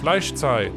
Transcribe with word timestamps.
Fleischzeit, 0.00 0.72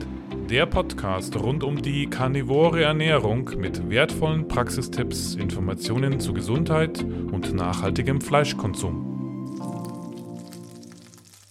der 0.49 0.65
Podcast 0.65 1.37
rund 1.37 1.63
um 1.63 1.81
die 1.81 2.09
karnivore 2.09 2.83
Ernährung 2.83 3.51
mit 3.55 3.89
wertvollen 3.89 4.49
Praxistipps, 4.49 5.35
Informationen 5.35 6.19
zu 6.19 6.33
Gesundheit 6.33 7.01
und 7.01 7.53
nachhaltigem 7.53 8.19
Fleischkonsum. 8.19 9.55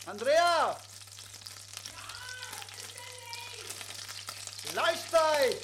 Andrea! 0.04 0.76
Fleischzeit! 4.66 5.56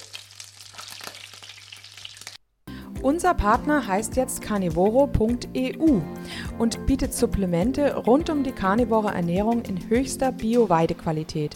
Unser 3.03 3.35
Partner 3.35 3.85
heißt 3.85 4.15
jetzt 4.15 4.41
carnivoro.eu 4.41 6.01
und 6.57 6.85
bietet 6.87 7.13
Supplemente 7.13 7.97
rund 7.97 8.31
um 8.31 8.43
die 8.43 8.51
karnivore 8.51 9.13
Ernährung 9.13 9.61
in 9.65 9.89
höchster 9.89 10.31
Bio-Weidequalität. 10.31 11.55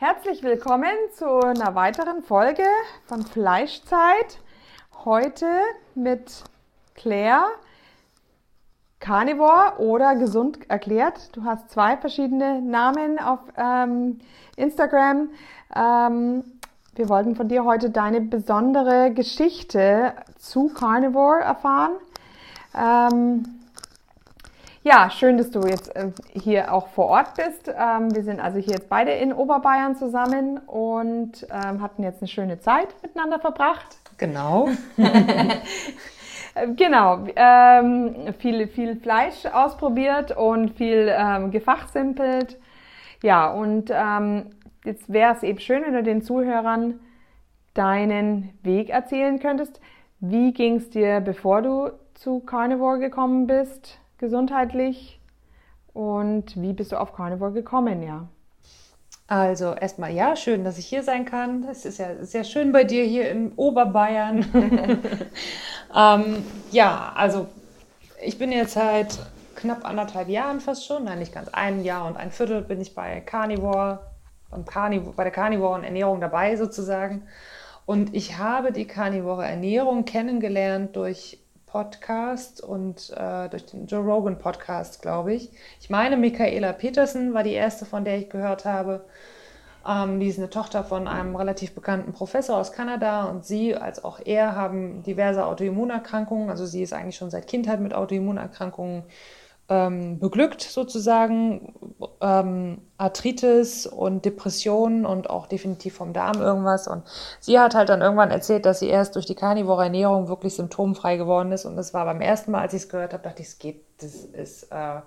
herzlich 0.00 0.44
willkommen 0.44 0.94
zu 1.12 1.40
einer 1.40 1.74
weiteren 1.74 2.22
Folge 2.22 2.62
von 3.06 3.26
Fleischzeit. 3.26 4.38
Heute 5.04 5.46
mit 5.96 6.44
Claire. 6.94 7.46
Carnivore 9.00 9.78
oder 9.78 10.14
gesund 10.14 10.70
erklärt. 10.70 11.34
Du 11.36 11.42
hast 11.42 11.70
zwei 11.70 11.96
verschiedene 11.96 12.62
Namen 12.62 13.18
auf 13.18 13.40
ähm, 13.56 14.20
Instagram. 14.54 15.30
Ähm, 15.74 16.44
wir 16.94 17.08
wollten 17.08 17.34
von 17.34 17.48
dir 17.48 17.64
heute 17.64 17.90
deine 17.90 18.20
besondere 18.20 19.12
Geschichte 19.12 20.14
zu 20.36 20.68
Carnivore 20.68 21.40
erfahren. 21.40 21.96
Ähm, 22.72 23.57
ja, 24.82 25.10
schön, 25.10 25.38
dass 25.38 25.50
du 25.50 25.60
jetzt 25.60 25.94
äh, 25.96 26.10
hier 26.32 26.72
auch 26.72 26.88
vor 26.88 27.06
Ort 27.06 27.34
bist. 27.34 27.68
Ähm, 27.68 28.14
wir 28.14 28.22
sind 28.22 28.40
also 28.40 28.58
hier 28.58 28.74
jetzt 28.74 28.88
beide 28.88 29.12
in 29.12 29.32
Oberbayern 29.32 29.96
zusammen 29.96 30.58
und 30.58 31.46
ähm, 31.50 31.82
hatten 31.82 32.02
jetzt 32.02 32.22
eine 32.22 32.28
schöne 32.28 32.60
Zeit 32.60 32.88
miteinander 33.02 33.38
verbracht. 33.38 33.98
Genau. 34.18 34.68
Genau, 36.76 37.24
ähm, 37.36 38.34
viel, 38.38 38.66
viel 38.66 38.96
Fleisch 38.96 39.46
ausprobiert 39.46 40.36
und 40.36 40.70
viel 40.76 41.08
ähm, 41.16 41.50
gefachsimpelt. 41.50 42.58
Ja, 43.22 43.52
und 43.52 43.90
ähm, 43.92 44.46
jetzt 44.84 45.12
wäre 45.12 45.34
es 45.34 45.42
eben 45.42 45.60
schön, 45.60 45.82
wenn 45.84 45.92
du 45.92 46.02
den 46.02 46.22
Zuhörern 46.22 47.00
deinen 47.74 48.50
Weg 48.62 48.90
erzählen 48.90 49.38
könntest. 49.38 49.80
Wie 50.20 50.52
ging 50.52 50.76
es 50.76 50.90
dir, 50.90 51.20
bevor 51.20 51.62
du 51.62 51.90
zu 52.14 52.40
Carnivore 52.40 52.98
gekommen 52.98 53.46
bist, 53.46 54.00
gesundheitlich? 54.18 55.20
Und 55.92 56.60
wie 56.60 56.72
bist 56.72 56.92
du 56.92 57.00
auf 57.00 57.12
Carnivore 57.12 57.52
gekommen, 57.52 58.02
ja? 58.02 58.28
Also 59.26 59.74
erstmal 59.74 60.12
ja, 60.12 60.36
schön, 60.36 60.64
dass 60.64 60.78
ich 60.78 60.86
hier 60.86 61.02
sein 61.02 61.26
kann. 61.26 61.64
Es 61.70 61.84
ist 61.84 61.98
ja 61.98 62.24
sehr 62.24 62.44
schön 62.44 62.72
bei 62.72 62.84
dir 62.84 63.04
hier 63.04 63.30
in 63.30 63.52
Oberbayern. 63.56 64.46
ähm, 65.94 66.44
ja, 66.70 67.12
also 67.14 67.46
ich 68.22 68.38
bin 68.38 68.50
jetzt 68.52 68.72
seit 68.72 69.18
knapp 69.54 69.84
anderthalb 69.84 70.28
Jahren 70.28 70.60
fast 70.60 70.86
schon, 70.86 71.04
nein, 71.04 71.18
nicht 71.18 71.34
ganz 71.34 71.48
ein 71.48 71.84
Jahr 71.84 72.06
und 72.06 72.16
ein 72.16 72.30
Viertel 72.30 72.62
bin 72.62 72.80
ich 72.80 72.94
bei 72.94 73.20
Carnivore, 73.20 74.00
beim 74.50 74.64
Carnivore 74.64 75.14
bei 75.14 75.24
der 75.24 75.32
Carnivoren 75.32 75.84
Ernährung 75.84 76.20
dabei 76.20 76.56
sozusagen. 76.56 77.24
Und 77.84 78.14
ich 78.14 78.38
habe 78.38 78.72
die 78.72 78.86
Carnivore 78.86 79.46
Ernährung 79.46 80.04
kennengelernt 80.04 80.96
durch 80.96 81.38
Podcast 81.70 82.62
und 82.62 83.10
äh, 83.16 83.48
durch 83.48 83.66
den 83.66 83.86
Joe 83.86 84.00
Rogan 84.00 84.38
Podcast, 84.38 85.02
glaube 85.02 85.34
ich. 85.34 85.50
Ich 85.80 85.90
meine, 85.90 86.16
Michaela 86.16 86.72
Peterson 86.72 87.34
war 87.34 87.42
die 87.42 87.52
erste, 87.52 87.84
von 87.84 88.04
der 88.04 88.18
ich 88.18 88.30
gehört 88.30 88.64
habe. 88.64 89.04
Ähm, 89.86 90.20
die 90.20 90.28
ist 90.28 90.38
eine 90.38 90.50
Tochter 90.50 90.84
von 90.84 91.06
einem 91.06 91.36
relativ 91.36 91.74
bekannten 91.74 92.12
Professor 92.12 92.56
aus 92.56 92.72
Kanada 92.72 93.24
und 93.24 93.44
sie 93.44 93.74
als 93.74 94.04
auch 94.04 94.20
er 94.24 94.56
haben 94.56 95.02
diverse 95.02 95.46
Autoimmunerkrankungen. 95.46 96.50
Also 96.50 96.66
sie 96.66 96.82
ist 96.82 96.92
eigentlich 96.92 97.16
schon 97.16 97.30
seit 97.30 97.46
Kindheit 97.46 97.80
mit 97.80 97.94
Autoimmunerkrankungen 97.94 99.04
ähm, 99.68 100.18
beglückt 100.18 100.62
sozusagen. 100.62 101.74
Ähm, 102.20 102.82
Arthritis 102.96 103.86
und 103.86 104.24
Depressionen 104.24 105.06
und 105.06 105.30
auch 105.30 105.46
definitiv 105.46 105.94
vom 105.94 106.12
Darm 106.12 106.40
irgendwas. 106.40 106.88
Und 106.88 107.04
sie 107.40 107.58
hat 107.58 107.74
halt 107.74 107.88
dann 107.88 108.00
irgendwann 108.00 108.30
erzählt, 108.30 108.66
dass 108.66 108.80
sie 108.80 108.88
erst 108.88 109.14
durch 109.14 109.26
die 109.26 109.34
karnivore 109.34 109.84
Ernährung 109.84 110.28
wirklich 110.28 110.54
symptomfrei 110.54 111.16
geworden 111.16 111.52
ist. 111.52 111.64
Und 111.64 111.76
das 111.76 111.94
war 111.94 112.04
beim 112.04 112.20
ersten 112.20 112.50
Mal, 112.50 112.62
als 112.62 112.74
ich 112.74 112.82
es 112.82 112.88
gehört 112.88 113.12
habe, 113.12 113.22
dachte 113.22 113.42
ich, 113.42 113.48
es 113.48 113.58
geht, 113.58 113.84
das 114.00 114.14
ist, 114.14 114.64
äh, 114.72 115.00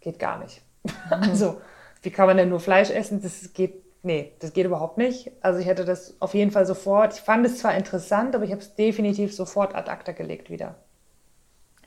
geht 0.00 0.18
gar 0.18 0.38
nicht. 0.38 0.62
also, 1.10 1.60
wie 2.02 2.10
kann 2.10 2.26
man 2.26 2.36
denn 2.36 2.48
nur 2.48 2.60
Fleisch 2.60 2.90
essen? 2.90 3.20
Das 3.22 3.52
geht, 3.52 3.84
nee, 4.02 4.32
das 4.40 4.52
geht 4.52 4.66
überhaupt 4.66 4.98
nicht. 4.98 5.30
Also 5.42 5.60
ich 5.60 5.66
hätte 5.66 5.84
das 5.84 6.14
auf 6.20 6.34
jeden 6.34 6.50
Fall 6.50 6.64
sofort, 6.66 7.14
ich 7.14 7.20
fand 7.20 7.44
es 7.44 7.58
zwar 7.58 7.74
interessant, 7.76 8.34
aber 8.34 8.44
ich 8.44 8.52
habe 8.52 8.62
es 8.62 8.74
definitiv 8.74 9.34
sofort 9.34 9.74
ad 9.74 9.90
acta 9.90 10.12
gelegt 10.12 10.48
wieder. 10.48 10.76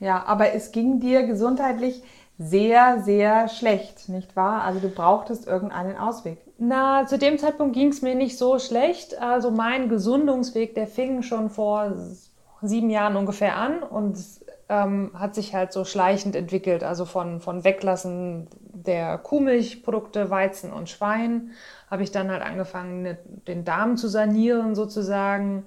Ja, 0.00 0.24
aber 0.26 0.52
es 0.52 0.72
ging 0.72 1.00
dir 1.00 1.26
gesundheitlich 1.26 2.02
sehr, 2.38 3.00
sehr 3.00 3.48
schlecht, 3.48 4.08
nicht 4.08 4.34
wahr? 4.34 4.62
Also 4.62 4.80
du 4.80 4.88
brauchtest 4.88 5.46
irgendeinen 5.46 5.96
Ausweg. 5.96 6.38
Na, 6.58 7.06
zu 7.06 7.18
dem 7.18 7.38
Zeitpunkt 7.38 7.74
ging 7.74 7.88
es 7.88 8.02
mir 8.02 8.14
nicht 8.14 8.38
so 8.38 8.58
schlecht. 8.58 9.20
Also 9.20 9.50
mein 9.50 9.88
Gesundungsweg, 9.88 10.74
der 10.74 10.86
fing 10.86 11.22
schon 11.22 11.50
vor 11.50 11.92
sieben 12.62 12.90
Jahren 12.90 13.16
ungefähr 13.16 13.56
an 13.56 13.82
und 13.82 14.18
ähm, 14.68 15.10
hat 15.14 15.34
sich 15.34 15.54
halt 15.54 15.72
so 15.72 15.84
schleichend 15.84 16.34
entwickelt. 16.34 16.82
Also 16.82 17.04
von, 17.04 17.40
von 17.40 17.64
Weglassen 17.64 18.48
der 18.60 19.18
Kuhmilchprodukte, 19.18 20.30
Weizen 20.30 20.72
und 20.72 20.88
Schwein, 20.88 21.52
habe 21.90 22.02
ich 22.02 22.10
dann 22.10 22.30
halt 22.30 22.42
angefangen, 22.42 23.02
ne, 23.02 23.18
den 23.46 23.64
Darm 23.64 23.96
zu 23.96 24.08
sanieren 24.08 24.74
sozusagen. 24.74 25.66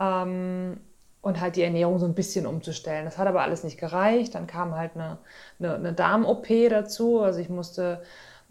Ähm, 0.00 0.80
und 1.28 1.40
halt 1.40 1.56
die 1.56 1.62
Ernährung 1.62 1.98
so 1.98 2.06
ein 2.06 2.14
bisschen 2.14 2.46
umzustellen. 2.46 3.04
Das 3.04 3.18
hat 3.18 3.28
aber 3.28 3.42
alles 3.42 3.62
nicht 3.62 3.78
gereicht. 3.78 4.34
Dann 4.34 4.46
kam 4.46 4.74
halt 4.74 4.92
eine, 4.94 5.18
eine, 5.60 5.74
eine 5.74 5.92
Darm-OP 5.92 6.48
dazu. 6.70 7.20
Also 7.20 7.38
ich 7.38 7.48
musste 7.48 8.02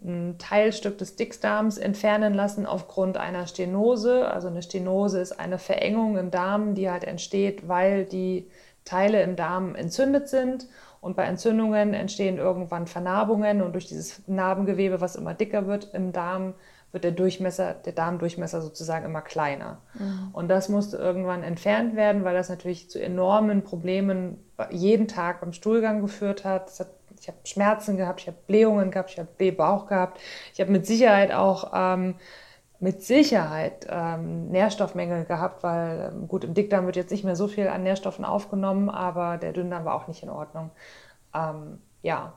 ein 0.02 0.36
Teilstück 0.38 0.96
des 0.96 1.16
Dickdarms 1.16 1.76
entfernen 1.76 2.32
lassen 2.32 2.66
aufgrund 2.66 3.16
einer 3.16 3.46
Stenose. 3.46 4.28
Also 4.28 4.48
eine 4.48 4.62
Stenose 4.62 5.20
ist 5.20 5.32
eine 5.32 5.58
Verengung 5.58 6.16
im 6.16 6.30
Darm, 6.30 6.74
die 6.74 6.88
halt 6.88 7.04
entsteht, 7.04 7.68
weil 7.68 8.04
die 8.04 8.48
Teile 8.84 9.22
im 9.22 9.36
Darm 9.36 9.74
entzündet 9.74 10.28
sind. 10.28 10.68
Und 11.00 11.16
bei 11.16 11.24
Entzündungen 11.24 11.94
entstehen 11.94 12.38
irgendwann 12.38 12.86
Vernarbungen 12.86 13.62
und 13.62 13.72
durch 13.72 13.86
dieses 13.86 14.22
Narbengewebe, 14.26 15.00
was 15.00 15.16
immer 15.16 15.34
dicker 15.34 15.66
wird 15.66 15.94
im 15.94 16.12
Darm, 16.12 16.54
wird 16.92 17.04
der 17.04 17.12
Durchmesser, 17.12 17.74
der 17.74 17.92
Darmdurchmesser 17.92 18.62
sozusagen 18.62 19.04
immer 19.04 19.20
kleiner. 19.20 19.78
Mhm. 19.94 20.30
Und 20.32 20.48
das 20.48 20.68
musste 20.68 20.96
irgendwann 20.96 21.42
entfernt 21.42 21.96
werden, 21.96 22.24
weil 22.24 22.34
das 22.34 22.48
natürlich 22.48 22.90
zu 22.90 23.00
enormen 23.00 23.62
Problemen 23.62 24.38
jeden 24.70 25.06
Tag 25.06 25.40
beim 25.40 25.52
Stuhlgang 25.52 26.00
geführt 26.00 26.44
hat. 26.44 26.70
hat 26.78 26.88
ich 27.20 27.28
habe 27.28 27.38
Schmerzen 27.44 27.96
gehabt, 27.96 28.20
ich 28.20 28.26
habe 28.28 28.38
Blähungen 28.46 28.90
gehabt, 28.90 29.10
ich 29.10 29.18
habe 29.18 29.28
Blähbauch 29.36 29.86
gehabt. 29.86 30.20
Ich 30.54 30.60
habe 30.60 30.70
mit 30.70 30.86
Sicherheit 30.86 31.32
auch 31.32 31.72
ähm, 31.74 32.14
mit 32.80 33.02
Sicherheit 33.02 33.86
ähm, 33.90 34.48
Nährstoffmängel 34.48 35.24
gehabt, 35.24 35.62
weil 35.62 36.12
ähm, 36.12 36.28
gut, 36.28 36.44
im 36.44 36.54
Dickdarm 36.54 36.86
wird 36.86 36.96
jetzt 36.96 37.10
nicht 37.10 37.24
mehr 37.24 37.36
so 37.36 37.48
viel 37.48 37.68
an 37.68 37.82
Nährstoffen 37.82 38.24
aufgenommen, 38.24 38.88
aber 38.88 39.36
der 39.36 39.52
Dünndarm 39.52 39.84
war 39.84 39.94
auch 39.94 40.06
nicht 40.06 40.22
in 40.22 40.30
Ordnung. 40.30 40.70
Ähm, 41.34 41.80
ja, 42.02 42.34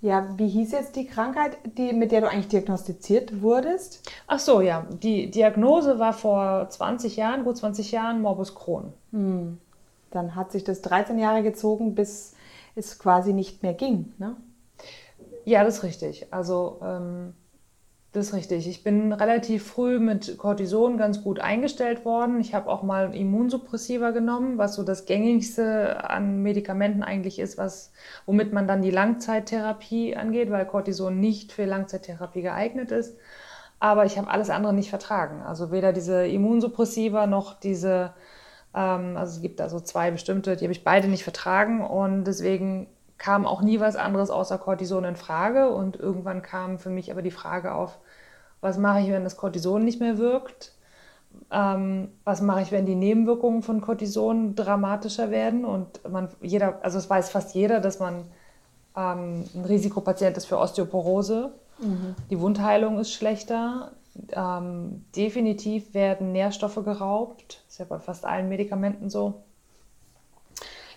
Ja, 0.00 0.28
wie 0.36 0.48
hieß 0.48 0.72
jetzt 0.72 0.94
die 0.94 1.06
Krankheit, 1.06 1.58
die, 1.76 1.92
mit 1.92 2.12
der 2.12 2.20
du 2.20 2.30
eigentlich 2.30 2.48
diagnostiziert 2.48 3.42
wurdest? 3.42 4.08
Ach 4.28 4.38
so, 4.38 4.60
ja. 4.60 4.86
Die 5.02 5.30
Diagnose 5.30 5.98
war 5.98 6.12
vor 6.12 6.68
20 6.70 7.16
Jahren, 7.16 7.44
gut 7.44 7.56
20 7.56 7.90
Jahren, 7.90 8.22
Morbus 8.22 8.54
Crohn. 8.54 8.92
Hm. 9.10 9.58
Dann 10.10 10.36
hat 10.36 10.52
sich 10.52 10.62
das 10.62 10.82
13 10.82 11.18
Jahre 11.18 11.42
gezogen, 11.42 11.96
bis 11.96 12.34
es 12.76 12.98
quasi 12.98 13.32
nicht 13.32 13.62
mehr 13.62 13.74
ging, 13.74 14.12
ne? 14.18 14.36
Ja, 15.44 15.64
das 15.64 15.78
ist 15.78 15.82
richtig. 15.82 16.26
Also 16.30 16.78
ähm, 16.82 17.34
das 18.12 18.28
ist 18.28 18.34
richtig. 18.34 18.66
Ich 18.66 18.82
bin 18.82 19.12
relativ 19.12 19.66
früh 19.66 19.98
mit 19.98 20.38
Cortison 20.38 20.96
ganz 20.96 21.22
gut 21.22 21.40
eingestellt 21.40 22.06
worden. 22.06 22.40
Ich 22.40 22.54
habe 22.54 22.70
auch 22.70 22.82
mal 22.82 23.14
Immunsuppressiva 23.14 24.12
genommen, 24.12 24.56
was 24.56 24.76
so 24.76 24.82
das 24.82 25.04
gängigste 25.04 26.08
an 26.08 26.42
Medikamenten 26.42 27.02
eigentlich 27.02 27.38
ist, 27.38 27.58
was, 27.58 27.92
womit 28.24 28.52
man 28.54 28.66
dann 28.66 28.80
die 28.80 28.90
Langzeittherapie 28.90 30.16
angeht, 30.16 30.50
weil 30.50 30.64
Cortison 30.64 31.20
nicht 31.20 31.52
für 31.52 31.66
Langzeittherapie 31.66 32.40
geeignet 32.40 32.92
ist. 32.92 33.18
Aber 33.78 34.06
ich 34.06 34.16
habe 34.16 34.30
alles 34.30 34.48
andere 34.48 34.72
nicht 34.72 34.90
vertragen. 34.90 35.42
Also 35.42 35.70
weder 35.70 35.92
diese 35.92 36.26
Immunsuppressiva 36.26 37.26
noch 37.26 37.60
diese, 37.60 38.14
ähm, 38.74 39.18
also 39.18 39.36
es 39.36 39.42
gibt 39.42 39.60
da 39.60 39.68
so 39.68 39.80
zwei 39.80 40.10
bestimmte, 40.10 40.56
die 40.56 40.64
habe 40.64 40.72
ich 40.72 40.82
beide 40.82 41.08
nicht 41.08 41.24
vertragen 41.24 41.82
und 41.86 42.24
deswegen 42.24 42.88
kam 43.18 43.46
auch 43.46 43.62
nie 43.62 43.80
was 43.80 43.96
anderes 43.96 44.30
außer 44.30 44.58
Cortison 44.58 45.04
in 45.04 45.16
Frage. 45.16 45.70
Und 45.70 45.96
irgendwann 45.96 46.42
kam 46.42 46.78
für 46.78 46.90
mich 46.90 47.10
aber 47.10 47.22
die 47.22 47.30
Frage 47.30 47.74
auf, 47.74 47.98
was 48.60 48.78
mache 48.78 49.00
ich, 49.00 49.10
wenn 49.10 49.24
das 49.24 49.36
Cortison 49.36 49.84
nicht 49.84 50.00
mehr 50.00 50.18
wirkt? 50.18 50.74
Ähm, 51.50 52.08
was 52.24 52.40
mache 52.40 52.62
ich, 52.62 52.72
wenn 52.72 52.86
die 52.86 52.94
Nebenwirkungen 52.94 53.62
von 53.62 53.80
Cortison 53.80 54.54
dramatischer 54.54 55.30
werden? 55.30 55.64
Und 55.64 56.08
man, 56.08 56.28
jeder, 56.40 56.82
also 56.82 56.98
es 56.98 57.10
weiß 57.10 57.30
fast 57.30 57.54
jeder, 57.54 57.80
dass 57.80 57.98
man 57.98 58.24
ähm, 58.96 59.44
ein 59.54 59.64
Risikopatient 59.66 60.36
ist 60.36 60.46
für 60.46 60.58
Osteoporose. 60.58 61.52
Mhm. 61.80 62.14
Die 62.30 62.40
Wundheilung 62.40 62.98
ist 62.98 63.12
schlechter. 63.12 63.92
Ähm, 64.32 65.04
definitiv 65.14 65.94
werden 65.94 66.32
Nährstoffe 66.32 66.82
geraubt. 66.84 67.62
Das 67.64 67.74
ist 67.74 67.78
ja 67.78 67.84
bei 67.84 68.00
fast 68.00 68.24
allen 68.24 68.48
Medikamenten 68.48 69.10
so. 69.10 69.42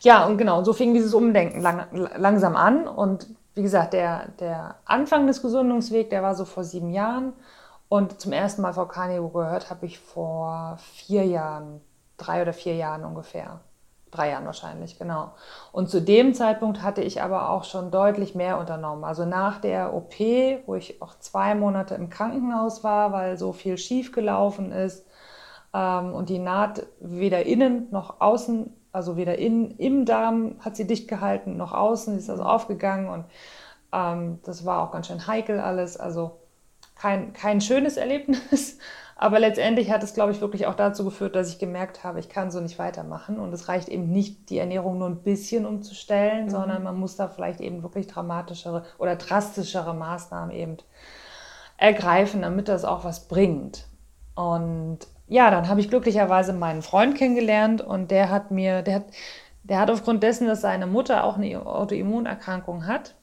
Ja, 0.03 0.25
und 0.25 0.37
genau, 0.37 0.63
so 0.63 0.73
fing 0.73 0.93
dieses 0.93 1.13
Umdenken 1.13 1.61
lang, 1.61 1.85
langsam 2.17 2.55
an. 2.55 2.87
Und 2.87 3.27
wie 3.53 3.61
gesagt, 3.61 3.93
der, 3.93 4.29
der 4.39 4.75
Anfang 4.85 5.27
des 5.27 5.41
Gesundungswegs, 5.41 6.09
der 6.09 6.23
war 6.23 6.33
so 6.35 6.45
vor 6.45 6.63
sieben 6.63 6.89
Jahren. 6.89 7.33
Und 7.87 8.19
zum 8.19 8.31
ersten 8.31 8.61
Mal 8.61 8.73
vor 8.73 8.87
Carnivore 8.87 9.45
gehört 9.45 9.69
habe 9.69 9.85
ich 9.85 9.99
vor 9.99 10.77
vier 10.79 11.25
Jahren, 11.25 11.81
drei 12.17 12.41
oder 12.41 12.53
vier 12.53 12.75
Jahren 12.75 13.05
ungefähr. 13.05 13.59
Drei 14.09 14.31
Jahren 14.31 14.45
wahrscheinlich, 14.45 14.97
genau. 14.97 15.33
Und 15.71 15.89
zu 15.89 16.01
dem 16.01 16.33
Zeitpunkt 16.33 16.81
hatte 16.81 17.01
ich 17.01 17.21
aber 17.21 17.49
auch 17.49 17.63
schon 17.63 17.91
deutlich 17.91 18.33
mehr 18.33 18.57
unternommen. 18.57 19.03
Also 19.03 19.25
nach 19.25 19.61
der 19.61 19.93
OP, 19.93 20.19
wo 20.65 20.75
ich 20.75 21.01
auch 21.01 21.17
zwei 21.19 21.53
Monate 21.53 21.95
im 21.95 22.09
Krankenhaus 22.09 22.83
war, 22.83 23.11
weil 23.13 23.37
so 23.37 23.53
viel 23.53 23.77
schief 23.77 24.11
gelaufen 24.11 24.71
ist 24.71 25.05
ähm, 25.73 26.13
und 26.13 26.29
die 26.29 26.39
Naht 26.39 26.87
weder 26.99 27.45
innen 27.45 27.87
noch 27.91 28.19
außen 28.19 28.73
also 28.91 29.17
weder 29.17 29.37
in, 29.37 29.71
im 29.77 30.05
Darm 30.05 30.55
hat 30.59 30.75
sie 30.75 30.87
dicht 30.87 31.07
gehalten, 31.07 31.57
noch 31.57 31.73
außen, 31.73 32.13
sie 32.13 32.19
ist 32.19 32.29
also 32.29 32.43
aufgegangen 32.43 33.09
und 33.09 33.25
ähm, 33.93 34.39
das 34.43 34.65
war 34.65 34.83
auch 34.83 34.91
ganz 34.91 35.07
schön 35.07 35.27
heikel 35.27 35.59
alles. 35.59 35.97
Also 35.97 36.39
kein, 36.95 37.33
kein 37.33 37.61
schönes 37.61 37.97
Erlebnis, 37.97 38.77
aber 39.15 39.39
letztendlich 39.39 39.91
hat 39.91 40.03
es, 40.03 40.13
glaube 40.13 40.31
ich, 40.31 40.41
wirklich 40.41 40.67
auch 40.67 40.75
dazu 40.75 41.05
geführt, 41.05 41.35
dass 41.35 41.49
ich 41.49 41.59
gemerkt 41.59 42.03
habe, 42.03 42.19
ich 42.19 42.29
kann 42.29 42.51
so 42.51 42.59
nicht 42.59 42.79
weitermachen 42.79 43.39
und 43.39 43.53
es 43.53 43.67
reicht 43.67 43.89
eben 43.89 44.11
nicht, 44.11 44.49
die 44.49 44.57
Ernährung 44.57 44.97
nur 44.97 45.07
ein 45.07 45.23
bisschen 45.23 45.65
umzustellen, 45.65 46.45
mhm. 46.45 46.49
sondern 46.49 46.83
man 46.83 46.97
muss 46.97 47.15
da 47.15 47.27
vielleicht 47.27 47.61
eben 47.61 47.83
wirklich 47.83 48.07
dramatischere 48.07 48.83
oder 48.97 49.15
drastischere 49.15 49.93
Maßnahmen 49.93 50.55
eben 50.55 50.77
ergreifen, 51.77 52.41
damit 52.41 52.67
das 52.67 52.85
auch 52.85 53.03
was 53.03 53.27
bringt. 53.27 53.87
Und 54.35 54.99
ja, 55.31 55.49
dann 55.49 55.69
habe 55.69 55.79
ich 55.79 55.89
glücklicherweise 55.89 56.51
meinen 56.51 56.81
Freund 56.81 57.15
kennengelernt 57.15 57.81
und 57.81 58.11
der 58.11 58.29
hat 58.29 58.51
mir, 58.51 58.81
der 58.81 58.95
hat, 58.95 59.05
der 59.63 59.79
hat 59.79 59.89
aufgrund 59.89 60.23
dessen, 60.23 60.45
dass 60.45 60.59
seine 60.59 60.87
Mutter 60.87 61.23
auch 61.23 61.37
eine 61.37 61.65
Autoimmunerkrankung 61.65 62.85
hat, 62.85 63.15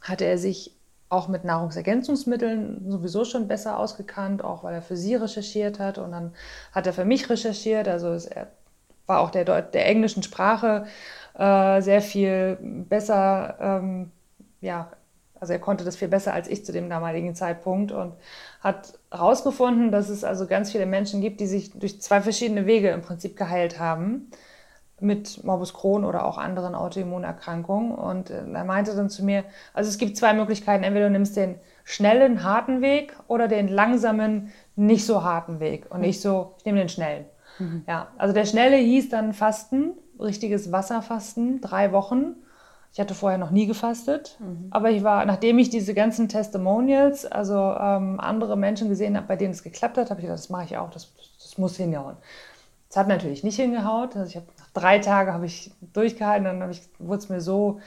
hatte 0.00 0.24
er 0.24 0.38
sich 0.38 0.74
auch 1.10 1.28
mit 1.28 1.44
Nahrungsergänzungsmitteln 1.44 2.90
sowieso 2.90 3.26
schon 3.26 3.46
besser 3.46 3.78
ausgekannt, 3.78 4.42
auch 4.42 4.64
weil 4.64 4.74
er 4.74 4.80
für 4.80 4.96
sie 4.96 5.16
recherchiert 5.16 5.78
hat 5.78 5.98
und 5.98 6.12
dann 6.12 6.32
hat 6.72 6.86
er 6.86 6.94
für 6.94 7.04
mich 7.04 7.28
recherchiert. 7.28 7.86
Also 7.86 8.14
er 8.30 8.46
war 9.04 9.20
auch 9.20 9.30
der, 9.30 9.44
der 9.60 9.86
englischen 9.86 10.22
Sprache 10.22 10.86
äh, 11.34 11.82
sehr 11.82 12.00
viel 12.00 12.56
besser, 12.88 13.56
ähm, 13.60 14.12
ja, 14.62 14.90
also 15.40 15.52
er 15.52 15.58
konnte 15.58 15.84
das 15.84 15.96
viel 15.96 16.08
besser 16.08 16.32
als 16.34 16.48
ich 16.48 16.64
zu 16.64 16.72
dem 16.72 16.88
damaligen 16.88 17.34
Zeitpunkt 17.34 17.92
und 17.92 18.12
hat 18.60 18.98
herausgefunden, 19.10 19.90
dass 19.90 20.08
es 20.08 20.22
also 20.22 20.46
ganz 20.46 20.70
viele 20.70 20.86
Menschen 20.86 21.20
gibt, 21.20 21.40
die 21.40 21.46
sich 21.46 21.72
durch 21.72 22.00
zwei 22.00 22.20
verschiedene 22.20 22.66
Wege 22.66 22.90
im 22.90 23.02
Prinzip 23.02 23.36
geheilt 23.36 23.78
haben 23.78 24.30
mit 25.00 25.42
Morbus 25.44 25.74
Crohn 25.74 26.04
oder 26.04 26.26
auch 26.26 26.38
anderen 26.38 26.74
Autoimmunerkrankungen. 26.74 27.92
Und 27.92 28.30
äh, 28.30 28.42
er 28.52 28.64
meinte 28.64 28.94
dann 28.94 29.08
zu 29.08 29.24
mir, 29.24 29.44
also 29.72 29.88
es 29.88 29.98
gibt 29.98 30.16
zwei 30.16 30.34
Möglichkeiten, 30.34 30.84
entweder 30.84 31.06
du 31.06 31.12
nimmst 31.12 31.36
den 31.36 31.56
schnellen, 31.84 32.44
harten 32.44 32.82
Weg 32.82 33.16
oder 33.26 33.48
den 33.48 33.68
langsamen, 33.68 34.52
nicht 34.76 35.06
so 35.06 35.24
harten 35.24 35.60
Weg. 35.60 35.86
Und 35.90 36.04
ich 36.04 36.20
so, 36.20 36.54
ich 36.58 36.64
nehme 36.64 36.78
den 36.78 36.88
schnellen. 36.88 37.24
Mhm. 37.58 37.84
Ja, 37.88 38.08
also 38.18 38.34
der 38.34 38.44
schnelle 38.44 38.76
hieß 38.76 39.08
dann 39.08 39.32
Fasten, 39.32 39.92
richtiges 40.18 40.70
Wasserfasten, 40.70 41.60
drei 41.60 41.92
Wochen. 41.92 42.36
Ich 42.92 42.98
hatte 42.98 43.14
vorher 43.14 43.38
noch 43.38 43.52
nie 43.52 43.66
gefastet, 43.66 44.36
mhm. 44.40 44.66
aber 44.70 44.90
ich 44.90 45.04
war, 45.04 45.24
nachdem 45.24 45.58
ich 45.58 45.70
diese 45.70 45.94
ganzen 45.94 46.28
Testimonials, 46.28 47.24
also 47.24 47.54
ähm, 47.54 48.18
andere 48.18 48.56
Menschen 48.56 48.88
gesehen 48.88 49.16
habe, 49.16 49.28
bei 49.28 49.36
denen 49.36 49.52
es 49.52 49.62
geklappt 49.62 49.96
hat, 49.96 50.10
habe 50.10 50.20
ich 50.20 50.26
gedacht, 50.26 50.40
das 50.40 50.50
mache 50.50 50.64
ich 50.64 50.76
auch, 50.76 50.90
das, 50.90 51.12
das 51.40 51.56
muss 51.56 51.76
hinhauen. 51.76 52.16
Es 52.88 52.96
hat 52.96 53.06
natürlich 53.06 53.44
nicht 53.44 53.56
hingehaut. 53.56 54.16
Also 54.16 54.28
ich 54.28 54.36
habe 54.36 54.46
nach 54.58 54.70
drei 54.72 54.98
Tagen 54.98 55.32
habe 55.32 55.46
ich 55.46 55.70
durchgehalten, 55.92 56.44
dann 56.44 56.70
ich, 56.70 56.82
wurde 56.98 57.18
es 57.18 57.28
mir 57.28 57.40
so, 57.40 57.80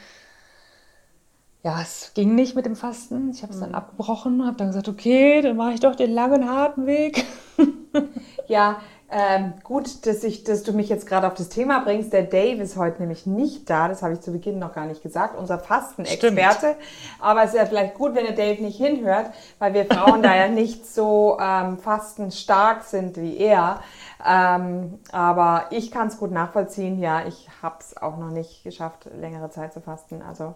ja, 1.64 1.82
es 1.82 2.14
ging 2.14 2.36
nicht 2.36 2.56
mit 2.56 2.66
dem 2.66 2.78
Fasten. 2.78 3.32
Ich 3.32 3.44
habe 3.44 3.52
es 3.52 3.60
mhm. 3.60 3.64
dann 3.64 3.76
abgebrochen, 3.76 4.46
habe 4.46 4.58
dann 4.58 4.68
gesagt, 4.68 4.88
okay, 4.88 5.42
dann 5.42 5.58
mache 5.58 5.74
ich 5.74 5.82
doch 5.82 5.96
den 5.96 6.14
langen 6.14 6.50
harten 6.50 6.86
Weg. 6.86 7.26
ja, 8.48 8.80
ähm, 9.16 9.54
gut, 9.64 10.08
dass, 10.08 10.24
ich, 10.24 10.44
dass 10.44 10.64
du 10.64 10.74
mich 10.74 10.90
jetzt 10.90 11.06
gerade 11.06 11.28
auf 11.28 11.36
das 11.36 11.50
Thema 11.50 11.82
bringst. 11.82 12.12
Der 12.12 12.24
Dave 12.24 12.62
ist 12.62 12.76
heute 12.78 13.00
nämlich 13.02 13.28
nicht 13.28 13.70
da. 13.70 13.88
Das 13.88 14.02
habe 14.02 14.14
ich 14.14 14.22
zu 14.22 14.32
Beginn 14.32 14.58
noch 14.58 14.74
gar 14.74 14.88
nicht 14.88 15.04
gesagt. 15.04 15.38
Unser 15.38 15.60
Fastenexperte. 15.60 16.76
Aber 17.20 17.44
es 17.44 17.52
ist 17.52 17.58
ja 17.58 17.66
vielleicht 17.68 17.94
gut, 17.94 18.16
wenn 18.16 18.26
der 18.26 18.36
Dave 18.36 18.62
nicht 18.64 18.78
hinhört, 18.78 19.28
weil 19.60 19.76
wir 19.76 19.86
Frauen 19.86 20.24
da 20.24 20.36
ja 20.36 20.48
nicht 20.48 20.88
so 20.88 21.38
ähm, 21.40 21.78
fastenstark 21.78 22.84
sind 22.84 23.18
wie 23.18 23.38
er. 23.38 23.82
Ähm, 24.26 25.00
aber 25.12 25.68
ich 25.70 25.92
kann 25.92 26.08
es 26.08 26.18
gut 26.18 26.32
nachvollziehen. 26.32 27.00
Ja, 27.00 27.26
ich 27.28 27.50
habe 27.62 27.76
es 27.80 27.96
auch 27.96 28.18
noch 28.18 28.32
nicht 28.32 28.64
geschafft, 28.64 29.08
längere 29.20 29.52
Zeit 29.52 29.74
zu 29.74 29.82
fasten. 29.82 30.24
Also, 30.24 30.56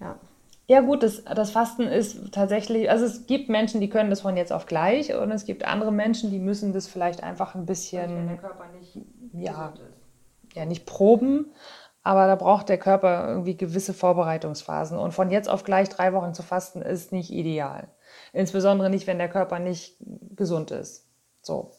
ja. 0.00 0.16
Ja 0.70 0.82
gut, 0.82 1.02
das, 1.02 1.24
das 1.24 1.50
Fasten 1.50 1.82
ist 1.82 2.30
tatsächlich, 2.30 2.88
also 2.88 3.04
es 3.04 3.26
gibt 3.26 3.48
Menschen, 3.48 3.80
die 3.80 3.90
können 3.90 4.08
das 4.08 4.20
von 4.20 4.36
jetzt 4.36 4.52
auf 4.52 4.66
gleich 4.66 5.12
und 5.12 5.32
es 5.32 5.44
gibt 5.44 5.64
andere 5.66 5.90
Menschen, 5.90 6.30
die 6.30 6.38
müssen 6.38 6.72
das 6.72 6.86
vielleicht 6.86 7.24
einfach 7.24 7.56
ein 7.56 7.66
bisschen, 7.66 8.08
wenn 8.08 8.28
der 8.28 8.36
Körper 8.36 8.66
nicht 8.78 8.96
ja, 9.32 9.74
ja, 10.54 10.64
nicht 10.66 10.86
proben, 10.86 11.46
aber 12.04 12.28
da 12.28 12.36
braucht 12.36 12.68
der 12.68 12.78
Körper 12.78 13.26
irgendwie 13.26 13.56
gewisse 13.56 13.92
Vorbereitungsphasen 13.92 14.96
und 14.96 15.10
von 15.10 15.32
jetzt 15.32 15.50
auf 15.50 15.64
gleich 15.64 15.88
drei 15.88 16.12
Wochen 16.12 16.34
zu 16.34 16.44
fasten 16.44 16.82
ist 16.82 17.10
nicht 17.10 17.32
ideal. 17.32 17.88
Insbesondere 18.32 18.90
nicht, 18.90 19.08
wenn 19.08 19.18
der 19.18 19.28
Körper 19.28 19.58
nicht 19.58 19.96
gesund 20.36 20.70
ist. 20.70 21.04
So. 21.42 21.72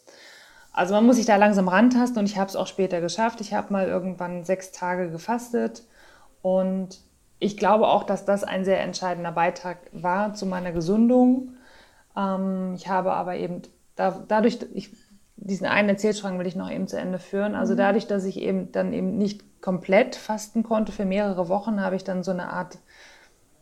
Also 0.74 0.95
man 0.95 1.05
muss 1.05 1.15
sich 1.15 1.25
da 1.25 1.38
langsam 1.38 1.69
rantasten 1.69 2.19
und 2.19 2.25
ich 2.25 2.38
habe 2.38 2.50
es 2.50 2.57
auch 2.57 2.67
später 2.67 3.00
geschafft. 3.00 3.39
Ich 3.39 3.53
habe 3.53 3.71
mal 3.71 3.88
irgendwann 3.88 4.43
sechs 4.43 4.74
Tage 4.74 5.10
gefastet 5.12 5.83
und 6.41 7.00
ich 7.41 7.57
glaube 7.57 7.88
auch, 7.88 8.03
dass 8.03 8.24
das 8.24 8.43
ein 8.43 8.63
sehr 8.63 8.79
entscheidender 8.81 9.31
Beitrag 9.31 9.77
war 9.91 10.36
zu 10.36 10.45
meiner 10.45 10.71
Gesundung. 10.71 11.55
Ähm, 12.15 12.74
ich 12.75 12.88
habe 12.88 13.13
aber 13.13 13.36
eben 13.36 13.63
da, 13.95 14.24
dadurch, 14.27 14.60
ich, 14.75 14.91
diesen 15.38 15.65
einen 15.65 15.89
Erzählstrang 15.89 16.38
will 16.38 16.45
ich 16.45 16.55
noch 16.55 16.69
eben 16.69 16.88
zu 16.88 17.00
Ende 17.00 17.17
führen. 17.17 17.55
Also 17.55 17.74
mhm. 17.74 17.77
dadurch, 17.77 18.05
dass 18.05 18.25
ich 18.25 18.39
eben 18.39 18.71
dann 18.71 18.93
eben 18.93 19.17
nicht 19.17 19.60
komplett 19.60 20.15
fasten 20.15 20.62
konnte 20.62 20.91
für 20.91 21.03
mehrere 21.03 21.50
Wochen, 21.50 21.81
habe 21.81 21.95
ich 21.95 22.03
dann 22.03 22.24
so 22.24 22.31
eine 22.31 22.53
Art 22.53 22.77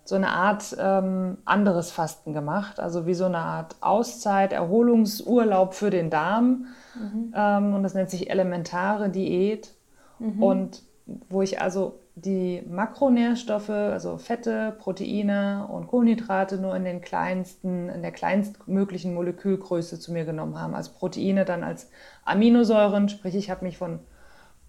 so 0.04 0.16
eine 0.16 0.30
Art 0.30 0.76
ähm, 0.78 1.38
anderes 1.46 1.92
Fasten 1.92 2.34
gemacht, 2.34 2.80
also 2.80 3.06
wie 3.06 3.14
so 3.14 3.26
eine 3.26 3.38
Art 3.38 3.76
Auszeit, 3.80 4.52
Erholungsurlaub 4.52 5.76
für 5.76 5.92
den 5.92 6.10
Darm. 6.10 6.66
Mhm. 6.96 7.34
Ähm, 7.34 7.74
und 7.76 7.84
das 7.84 7.94
nennt 7.94 8.10
sich 8.10 8.30
elementare 8.30 9.10
Diät. 9.10 9.72
Mhm. 10.18 10.42
Und 10.42 10.84
wo 11.30 11.44
ich 11.44 11.62
also 11.62 12.00
die 12.22 12.64
Makronährstoffe, 12.70 13.70
also 13.70 14.18
Fette, 14.18 14.76
Proteine 14.78 15.68
und 15.72 15.88
Kohlenhydrate 15.88 16.58
nur 16.58 16.76
in 16.76 16.84
den 16.84 17.02
kleinsten, 17.02 17.90
in 17.90 18.02
der 18.02 18.12
kleinstmöglichen 18.12 19.14
Molekülgröße 19.14 20.00
zu 20.00 20.12
mir 20.12 20.26
genommen 20.26 20.60
haben. 20.60 20.76
Also 20.76 20.92
Proteine 20.94 21.46
dann 21.46 21.64
als 21.64 21.90
Aminosäuren, 22.26 23.10
sprich 23.10 23.36
ich 23.36 23.50
habe 23.50 23.66
mich 23.66 23.78
von 23.78 24.00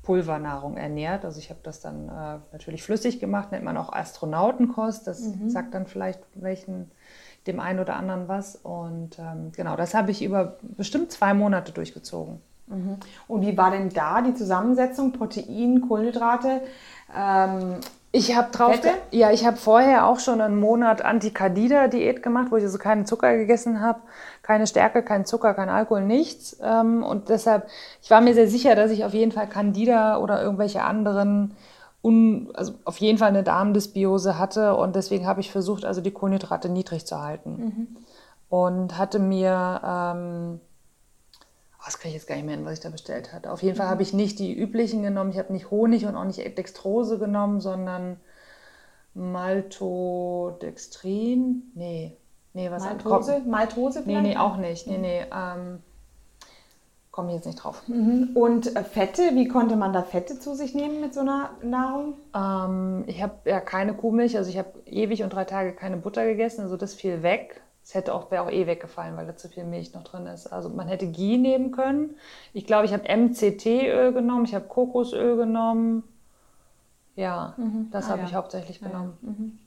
Pulvernahrung 0.02 0.76
ernährt. 0.76 1.24
Also 1.24 1.38
ich 1.38 1.50
habe 1.50 1.60
das 1.62 1.80
dann 1.80 2.08
äh, 2.08 2.38
natürlich 2.52 2.82
flüssig 2.82 3.20
gemacht, 3.20 3.52
nennt 3.52 3.64
man 3.64 3.76
auch 3.76 3.92
Astronautenkost. 3.92 5.06
Das 5.06 5.20
mhm. 5.20 5.50
sagt 5.50 5.74
dann 5.74 5.86
vielleicht 5.86 6.20
welchen 6.34 6.90
dem 7.46 7.60
einen 7.60 7.80
oder 7.80 7.96
anderen 7.96 8.28
was. 8.28 8.56
Und 8.56 9.18
ähm, 9.18 9.52
genau, 9.52 9.76
das 9.76 9.94
habe 9.94 10.10
ich 10.10 10.22
über 10.22 10.58
bestimmt 10.62 11.12
zwei 11.12 11.34
Monate 11.34 11.72
durchgezogen. 11.72 12.40
Mhm. 12.70 12.96
Und 13.28 13.42
wie 13.42 13.56
war 13.58 13.70
denn 13.70 13.90
da 13.90 14.22
die 14.22 14.34
Zusammensetzung 14.34 15.12
Protein, 15.12 15.82
Kohlenhydrate? 15.86 16.62
Ähm, 17.14 17.76
ich 18.12 18.34
habe 18.36 18.50
drauf, 18.50 18.74
Fette? 18.74 18.94
ja, 19.12 19.30
ich 19.30 19.46
habe 19.46 19.56
vorher 19.56 20.06
auch 20.06 20.18
schon 20.18 20.40
einen 20.40 20.58
Monat 20.58 21.02
Anti-Candida-Diät 21.02 22.22
gemacht, 22.24 22.48
wo 22.50 22.56
ich 22.56 22.64
also 22.64 22.78
keinen 22.78 23.06
Zucker 23.06 23.36
gegessen 23.36 23.80
habe, 23.80 24.00
keine 24.42 24.66
Stärke, 24.66 25.02
kein 25.04 25.24
Zucker, 25.24 25.54
kein 25.54 25.68
Alkohol, 25.68 26.02
nichts. 26.02 26.58
Ähm, 26.60 27.04
und 27.04 27.28
deshalb, 27.28 27.68
ich 28.02 28.10
war 28.10 28.20
mir 28.20 28.34
sehr 28.34 28.48
sicher, 28.48 28.74
dass 28.74 28.90
ich 28.90 29.04
auf 29.04 29.14
jeden 29.14 29.30
Fall 29.30 29.48
Candida 29.48 30.18
oder 30.18 30.42
irgendwelche 30.42 30.82
anderen, 30.82 31.54
un, 32.02 32.50
also 32.54 32.74
auf 32.84 32.96
jeden 32.96 33.18
Fall 33.18 33.28
eine 33.28 33.44
Darmdysbiose 33.44 34.38
hatte. 34.38 34.74
Und 34.74 34.96
deswegen 34.96 35.26
habe 35.26 35.40
ich 35.40 35.52
versucht, 35.52 35.84
also 35.84 36.00
die 36.00 36.10
Kohlenhydrate 36.10 36.68
niedrig 36.68 37.06
zu 37.06 37.22
halten. 37.22 37.50
Mhm. 37.56 37.96
Und 38.48 38.98
hatte 38.98 39.20
mir 39.20 39.80
ähm, 39.84 40.60
was 41.84 41.98
kann 41.98 42.10
ich 42.10 42.14
jetzt 42.14 42.26
gar 42.26 42.36
nicht 42.36 42.44
mehr 42.44 42.56
hin, 42.56 42.64
was 42.64 42.74
ich 42.74 42.80
da 42.80 42.90
bestellt 42.90 43.32
hatte. 43.32 43.50
Auf 43.50 43.62
jeden 43.62 43.76
Fall 43.76 43.88
habe 43.88 44.02
ich 44.02 44.12
nicht 44.12 44.38
die 44.38 44.52
üblichen 44.52 45.02
genommen. 45.02 45.30
Ich 45.30 45.38
habe 45.38 45.50
nicht 45.52 45.70
Honig 45.70 46.06
und 46.06 46.16
auch 46.16 46.24
nicht 46.24 46.58
Dextrose 46.58 47.18
genommen, 47.18 47.60
sondern 47.60 48.20
Maltodextrin. 49.14 51.70
Nee. 51.74 52.16
Nee, 52.52 52.70
was 52.70 52.84
Maltose? 52.84 53.42
Maltose 53.46 54.02
vielleicht? 54.02 54.22
Nee, 54.22 54.30
nee, 54.30 54.36
auch 54.36 54.56
nicht. 54.56 54.86
Nee, 54.86 54.98
nee. 54.98 55.24
Ähm, 55.32 55.78
komme 57.10 57.28
ich 57.28 57.36
jetzt 57.36 57.46
nicht 57.46 57.62
drauf. 57.62 57.82
Mhm. 57.86 58.30
Und 58.34 58.76
äh, 58.76 58.84
Fette, 58.84 59.34
wie 59.34 59.48
konnte 59.48 59.76
man 59.76 59.92
da 59.92 60.02
Fette 60.02 60.38
zu 60.38 60.54
sich 60.54 60.74
nehmen 60.74 61.00
mit 61.00 61.14
so 61.14 61.20
einer 61.20 61.50
Nahrung? 61.62 62.14
Ähm, 62.34 63.04
ich 63.06 63.22
habe 63.22 63.34
ja 63.44 63.60
keine 63.60 63.94
Kuhmilch, 63.94 64.36
also 64.36 64.50
ich 64.50 64.58
habe 64.58 64.72
ewig 64.86 65.22
und 65.22 65.32
drei 65.32 65.44
Tage 65.44 65.72
keine 65.72 65.96
Butter 65.96 66.26
gegessen, 66.26 66.62
also 66.62 66.76
das 66.76 66.94
fiel 66.94 67.22
weg. 67.22 67.62
Es 67.82 67.94
hätte 67.94 68.14
auch, 68.14 68.30
wäre 68.30 68.44
auch 68.44 68.50
eh 68.50 68.66
weggefallen, 68.66 69.16
weil 69.16 69.26
da 69.26 69.36
zu 69.36 69.48
viel 69.48 69.64
Milch 69.64 69.94
noch 69.94 70.04
drin 70.04 70.26
ist. 70.26 70.46
Also 70.46 70.68
man 70.68 70.88
hätte 70.88 71.06
Ghee 71.06 71.38
nehmen 71.38 71.72
können. 71.72 72.16
Ich 72.52 72.66
glaube, 72.66 72.84
ich 72.84 72.92
habe 72.92 73.04
MCT-Öl 73.04 74.12
genommen, 74.12 74.44
ich 74.44 74.54
habe 74.54 74.66
Kokosöl 74.66 75.36
genommen. 75.36 76.04
Ja, 77.16 77.54
mhm. 77.56 77.88
das 77.90 78.06
ah, 78.06 78.10
habe 78.10 78.22
ja. 78.22 78.28
ich 78.28 78.34
hauptsächlich 78.34 78.80
genommen. 78.80 79.18
Ja, 79.22 79.28
ja. 79.28 79.34
Mhm. 79.34 79.58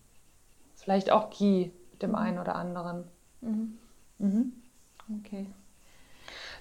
Vielleicht 0.76 1.12
auch 1.12 1.30
Ghee 1.30 1.72
mit 1.92 2.02
dem 2.02 2.16
einen 2.16 2.40
oder 2.40 2.56
anderen. 2.56 3.06
Mhm. 3.42 3.78
Mhm. 4.20 4.54
Okay. 5.20 5.48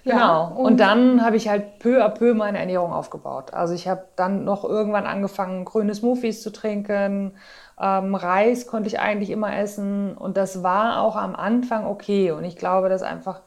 Genau. 0.03 0.47
Und, 0.49 0.65
und, 0.65 0.79
dann 0.79 1.23
habe 1.23 1.37
ich 1.37 1.47
halt 1.47 1.79
peu 1.79 2.03
à 2.03 2.09
peu 2.09 2.33
meine 2.33 2.59
Ernährung 2.59 2.91
aufgebaut. 2.91 3.53
Also 3.53 3.73
ich 3.73 3.87
habe 3.87 4.05
dann 4.15 4.43
noch 4.43 4.65
irgendwann 4.65 5.05
angefangen, 5.05 5.63
grüne 5.63 5.95
Smoothies 5.95 6.41
zu 6.41 6.51
trinken, 6.51 7.35
ähm, 7.83 8.15
Reis 8.15 8.65
konnte 8.65 8.87
ich 8.87 8.99
eigentlich 8.99 9.29
immer 9.29 9.57
essen 9.57 10.15
und 10.15 10.37
das 10.37 10.63
war 10.63 11.01
auch 11.01 11.17
am 11.17 11.35
Anfang 11.35 11.85
okay. 11.85 12.31
Und 12.31 12.45
ich 12.45 12.55
glaube, 12.55 12.87
dass 12.87 13.03
einfach, 13.03 13.41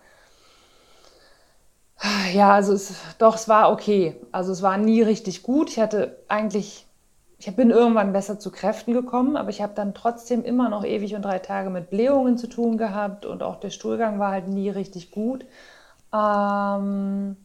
ja, 2.35 2.52
also 2.52 2.75
es, 2.75 2.95
doch, 3.19 3.37
es 3.37 3.49
war 3.49 3.73
okay. 3.73 4.16
Also 4.33 4.52
es 4.52 4.61
war 4.61 4.76
nie 4.76 5.00
richtig 5.00 5.43
gut. 5.43 5.71
Ich 5.71 5.81
hatte 5.81 6.19
eigentlich, 6.28 6.87
ich 7.38 7.57
bin 7.57 7.71
irgendwann 7.71 8.12
besser 8.12 8.38
zu 8.38 8.50
Kräften 8.50 8.93
gekommen, 8.93 9.37
aber 9.37 9.49
ich 9.49 9.62
habe 9.62 9.73
dann 9.75 9.95
trotzdem 9.95 10.45
immer 10.45 10.69
noch 10.69 10.85
ewig 10.85 11.14
und 11.14 11.23
drei 11.23 11.38
Tage 11.38 11.71
mit 11.71 11.88
Blähungen 11.88 12.37
zu 12.37 12.47
tun 12.47 12.76
gehabt 12.76 13.25
und 13.25 13.43
auch 13.43 13.57
der 13.57 13.71
Stuhlgang 13.71 14.19
war 14.19 14.33
halt 14.33 14.49
nie 14.49 14.69
richtig 14.69 15.12
gut. 15.12 15.47
Ähm, 16.14 17.37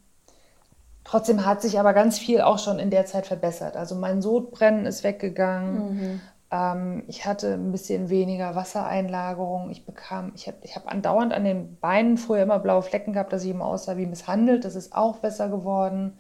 Trotzdem 1.03 1.45
hat 1.45 1.62
sich 1.62 1.79
aber 1.79 1.93
ganz 1.93 2.19
viel 2.19 2.41
auch 2.41 2.60
schon 2.60 2.79
in 2.79 2.89
der 2.89 3.05
Zeit 3.05 3.25
verbessert. 3.27 3.75
Also 3.75 3.95
mein 3.95 4.21
Sodbrennen 4.21 4.86
ist 4.86 5.03
weggegangen. 5.03 5.98
Mhm. 5.98 6.21
Ähm, 6.51 7.03
ich 7.08 7.25
hatte 7.25 7.53
ein 7.53 7.72
bisschen 7.72 8.10
weniger 8.10 8.55
Wassereinlagerung. 8.55 9.70
Ich 9.72 9.86
bekam, 9.86 10.34
ich 10.36 10.48
habe 10.48 10.58
ich 10.63 10.75
hab 10.75 10.91
andauernd 10.91 11.34
an 11.34 11.43
den 11.46 11.77
Beinen 11.79 12.17
früher 12.17 12.43
immer 12.43 12.60
blaue 12.60 12.84
Flecken 12.84 13.13
gehabt, 13.13 13.34
dass 13.34 13.43
ich 13.43 13.51
immer 13.51 13.65
aussah 13.65 13.98
wie 13.98 14.05
misshandelt. 14.05 14.65
Das 14.65 14.75
ist 14.75 14.93
auch 14.93 15.20
besser 15.20 15.50
geworden. 15.50 16.20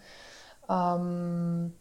Ähm, 0.69 1.73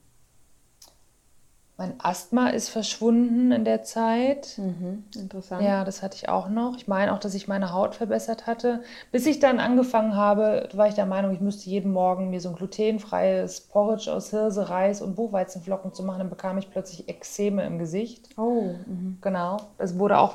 mein 1.81 1.95
Asthma 1.97 2.49
ist 2.51 2.69
verschwunden 2.69 3.53
in 3.53 3.65
der 3.65 3.83
Zeit. 3.83 4.59
Mhm, 4.59 5.05
interessant. 5.17 5.63
Ja, 5.63 5.83
das 5.83 6.03
hatte 6.03 6.15
ich 6.15 6.29
auch 6.29 6.51
noch. 6.51 6.77
Ich 6.77 6.89
meine 6.89 7.15
auch, 7.15 7.19
dass 7.19 7.33
ich 7.33 7.49
meine 7.49 7.73
Haut 7.73 7.95
verbessert 7.95 8.47
hatte. 8.47 8.83
Bis 9.13 9.25
ich 9.25 9.39
dann 9.39 9.59
angefangen 9.61 10.15
habe, 10.15 10.69
war 10.75 10.89
ich 10.89 10.95
der 10.95 11.07
Meinung, 11.07 11.33
ich 11.33 11.41
müsste 11.41 11.71
jeden 11.71 11.91
Morgen 11.91 12.29
mir 12.29 12.43
so 12.43 12.51
ein 12.51 12.55
glutenfreies 12.55 13.63
Porridge 13.63 14.13
aus 14.13 14.29
Hirse, 14.29 14.69
Reis 14.69 15.01
und 15.01 15.17
Buchweizenflocken 15.17 15.95
zu 15.95 16.03
machen. 16.03 16.19
Dann 16.19 16.29
bekam 16.29 16.59
ich 16.59 16.71
plötzlich 16.71 17.09
Ekzeme 17.09 17.65
im 17.65 17.79
Gesicht. 17.79 18.29
Oh. 18.37 18.75
Mhm. 18.85 19.17
Genau. 19.23 19.57
Das 19.79 19.99
wurde 19.99 20.19
auch 20.19 20.35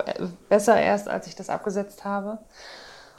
besser 0.49 0.81
erst, 0.81 1.07
als 1.07 1.27
ich 1.27 1.35
das 1.35 1.51
abgesetzt 1.51 2.03
habe. 2.03 2.39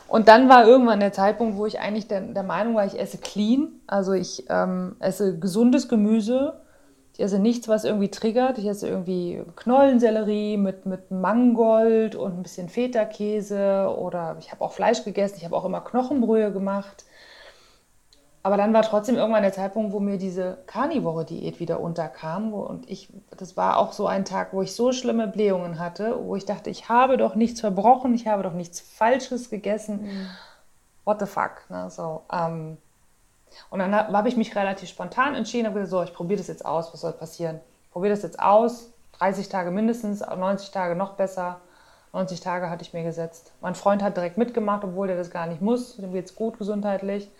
Und 0.09 0.26
dann 0.26 0.49
war 0.49 0.66
irgendwann 0.66 0.99
der 0.99 1.12
Zeitpunkt, 1.12 1.56
wo 1.56 1.64
ich 1.64 1.78
eigentlich 1.78 2.09
der, 2.09 2.23
der 2.23 2.42
Meinung 2.42 2.75
war, 2.75 2.87
ich 2.87 2.99
esse 2.99 3.18
clean. 3.18 3.68
Also 3.87 4.14
ich 4.14 4.47
ähm, 4.49 4.97
esse 4.99 5.38
gesundes 5.38 5.88
Gemüse 5.88 6.54
ich 7.16 7.23
esse 7.23 7.38
nichts, 7.38 7.66
was 7.66 7.85
irgendwie 7.85 8.11
triggert. 8.11 8.58
Ich 8.58 8.66
esse 8.66 8.87
irgendwie 8.87 9.42
Knollensellerie 9.56 10.58
mit, 10.58 10.85
mit 10.85 11.11
Mangold 11.11 12.14
und 12.14 12.35
ein 12.35 12.42
bisschen 12.42 12.68
Feta-Käse 12.68 13.96
oder 13.99 14.37
ich 14.38 14.52
habe 14.52 14.62
auch 14.62 14.73
Fleisch 14.73 15.02
gegessen. 15.02 15.37
Ich 15.38 15.46
habe 15.46 15.56
auch 15.56 15.64
immer 15.64 15.80
Knochenbrühe 15.80 16.52
gemacht. 16.52 17.06
Aber 18.42 18.58
dann 18.58 18.75
war 18.75 18.82
trotzdem 18.82 19.16
irgendwann 19.16 19.44
der 19.44 19.54
Zeitpunkt, 19.54 19.94
wo 19.94 19.99
mir 19.99 20.18
diese 20.18 20.58
Carnivore-Diät 20.66 21.58
wieder 21.58 21.80
unterkam. 21.80 22.52
Und 22.52 22.88
ich, 22.90 23.08
das 23.35 23.56
war 23.56 23.78
auch 23.78 23.94
so 23.94 24.06
ein 24.06 24.26
Tag, 24.26 24.52
wo 24.52 24.61
ich 24.61 24.75
so 24.75 24.92
schlimme 24.92 25.26
Blähungen 25.26 25.78
hatte, 25.78 26.18
wo 26.23 26.37
ich 26.37 26.44
dachte, 26.44 26.68
ich 26.68 26.90
habe 26.90 27.16
doch 27.16 27.35
nichts 27.35 27.61
verbrochen, 27.62 28.12
ich 28.12 28.26
habe 28.26 28.42
doch 28.42 28.52
nichts 28.52 28.78
Falsches 28.80 29.49
gegessen. 29.49 30.02
Mhm. 30.02 30.26
What 31.04 31.20
the 31.20 31.26
fuck? 31.26 31.64
Ne? 31.70 31.88
So, 31.88 32.25
ähm, 32.30 32.76
und 33.71 33.79
dann 33.79 33.95
habe 33.95 34.29
ich 34.29 34.37
mich 34.37 34.55
relativ 34.55 34.89
spontan 34.89 35.35
entschieden, 35.35 35.67
habe 35.67 35.81
gesagt, 35.81 35.91
so, 35.91 36.03
ich 36.03 36.15
probiere 36.15 36.39
das 36.39 36.49
jetzt 36.49 36.65
aus, 36.65 36.93
was 36.93 37.01
soll 37.01 37.13
passieren? 37.13 37.61
Probiere 37.93 38.15
das 38.15 38.23
jetzt 38.23 38.41
aus, 38.41 38.91
30 39.19 39.49
Tage 39.49 39.71
mindestens, 39.71 40.21
90 40.21 40.71
Tage 40.71 40.95
noch 40.95 41.15
besser. 41.15 41.61
90 42.13 42.41
Tage 42.41 42.71
hatte 42.71 42.83
ich 42.83 42.95
mir 42.95 43.03
gesetzt. 43.03 43.53
Mein 43.61 43.75
Freund 43.75 44.03
hat 44.03 44.17
direkt 44.17 44.39
mitgemacht, 44.39 44.85
obwohl 44.85 45.07
der 45.07 45.17
das 45.17 45.31
gar 45.31 45.47
nicht 45.47 45.61
muss. 45.61 45.97
Dem 45.97 46.13
geht 46.13 46.27
es 46.27 46.35
gut 46.35 46.59
gesundheitlich. 46.59 47.31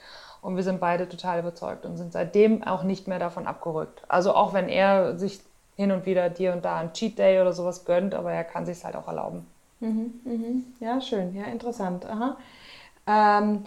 Und 0.43 0.57
wir 0.57 0.63
sind 0.63 0.81
beide 0.81 1.09
total 1.09 1.41
überzeugt 1.41 1.87
und 1.87 1.97
sind 1.97 2.13
seitdem 2.13 2.63
auch 2.63 2.83
nicht 2.83 3.09
mehr 3.09 3.19
davon 3.19 3.47
abgerückt. 3.47 4.03
Also 4.09 4.35
auch 4.35 4.53
wenn 4.53 4.69
er 4.69 5.19
sich 5.19 5.41
hin 5.77 5.93
und 5.93 6.07
wieder 6.07 6.29
dir 6.31 6.53
und 6.53 6.65
da 6.65 6.77
einen 6.77 6.93
Cheat 6.93 7.19
Day 7.19 7.41
oder 7.41 7.53
sowas 7.53 7.85
gönnt, 7.85 8.15
aber 8.15 8.33
er 8.33 8.45
kann 8.45 8.67
sich 8.67 8.85
halt 8.85 8.97
auch 8.97 9.09
erlauben. 9.09 9.47
Mhm, 9.81 10.21
mhm. 10.25 10.65
Ja, 10.81 11.01
schön, 11.01 11.35
ja, 11.35 11.45
interessant. 11.45 12.07
Aha. 12.07 12.37
Ähm, 13.07 13.65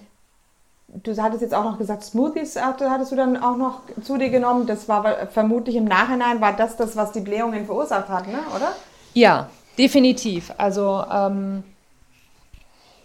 du 0.93 1.15
hattest 1.21 1.41
jetzt 1.41 1.53
auch 1.53 1.63
noch 1.63 1.77
gesagt, 1.77 2.03
Smoothies 2.03 2.55
hattest 2.59 3.11
du 3.11 3.15
dann 3.15 3.37
auch 3.37 3.57
noch 3.57 3.81
zu 4.03 4.17
dir 4.17 4.29
genommen. 4.29 4.65
Das 4.67 4.87
war 4.89 5.27
vermutlich 5.27 5.75
im 5.75 5.85
Nachhinein, 5.85 6.41
war 6.41 6.53
das 6.53 6.75
das, 6.75 6.95
was 6.95 7.11
die 7.11 7.21
Blähungen 7.21 7.65
verursacht 7.65 8.09
hat, 8.09 8.27
ne? 8.27 8.39
oder? 8.55 8.73
Ja, 9.13 9.49
definitiv. 9.77 10.53
Also, 10.57 11.03
ähm, 11.11 11.63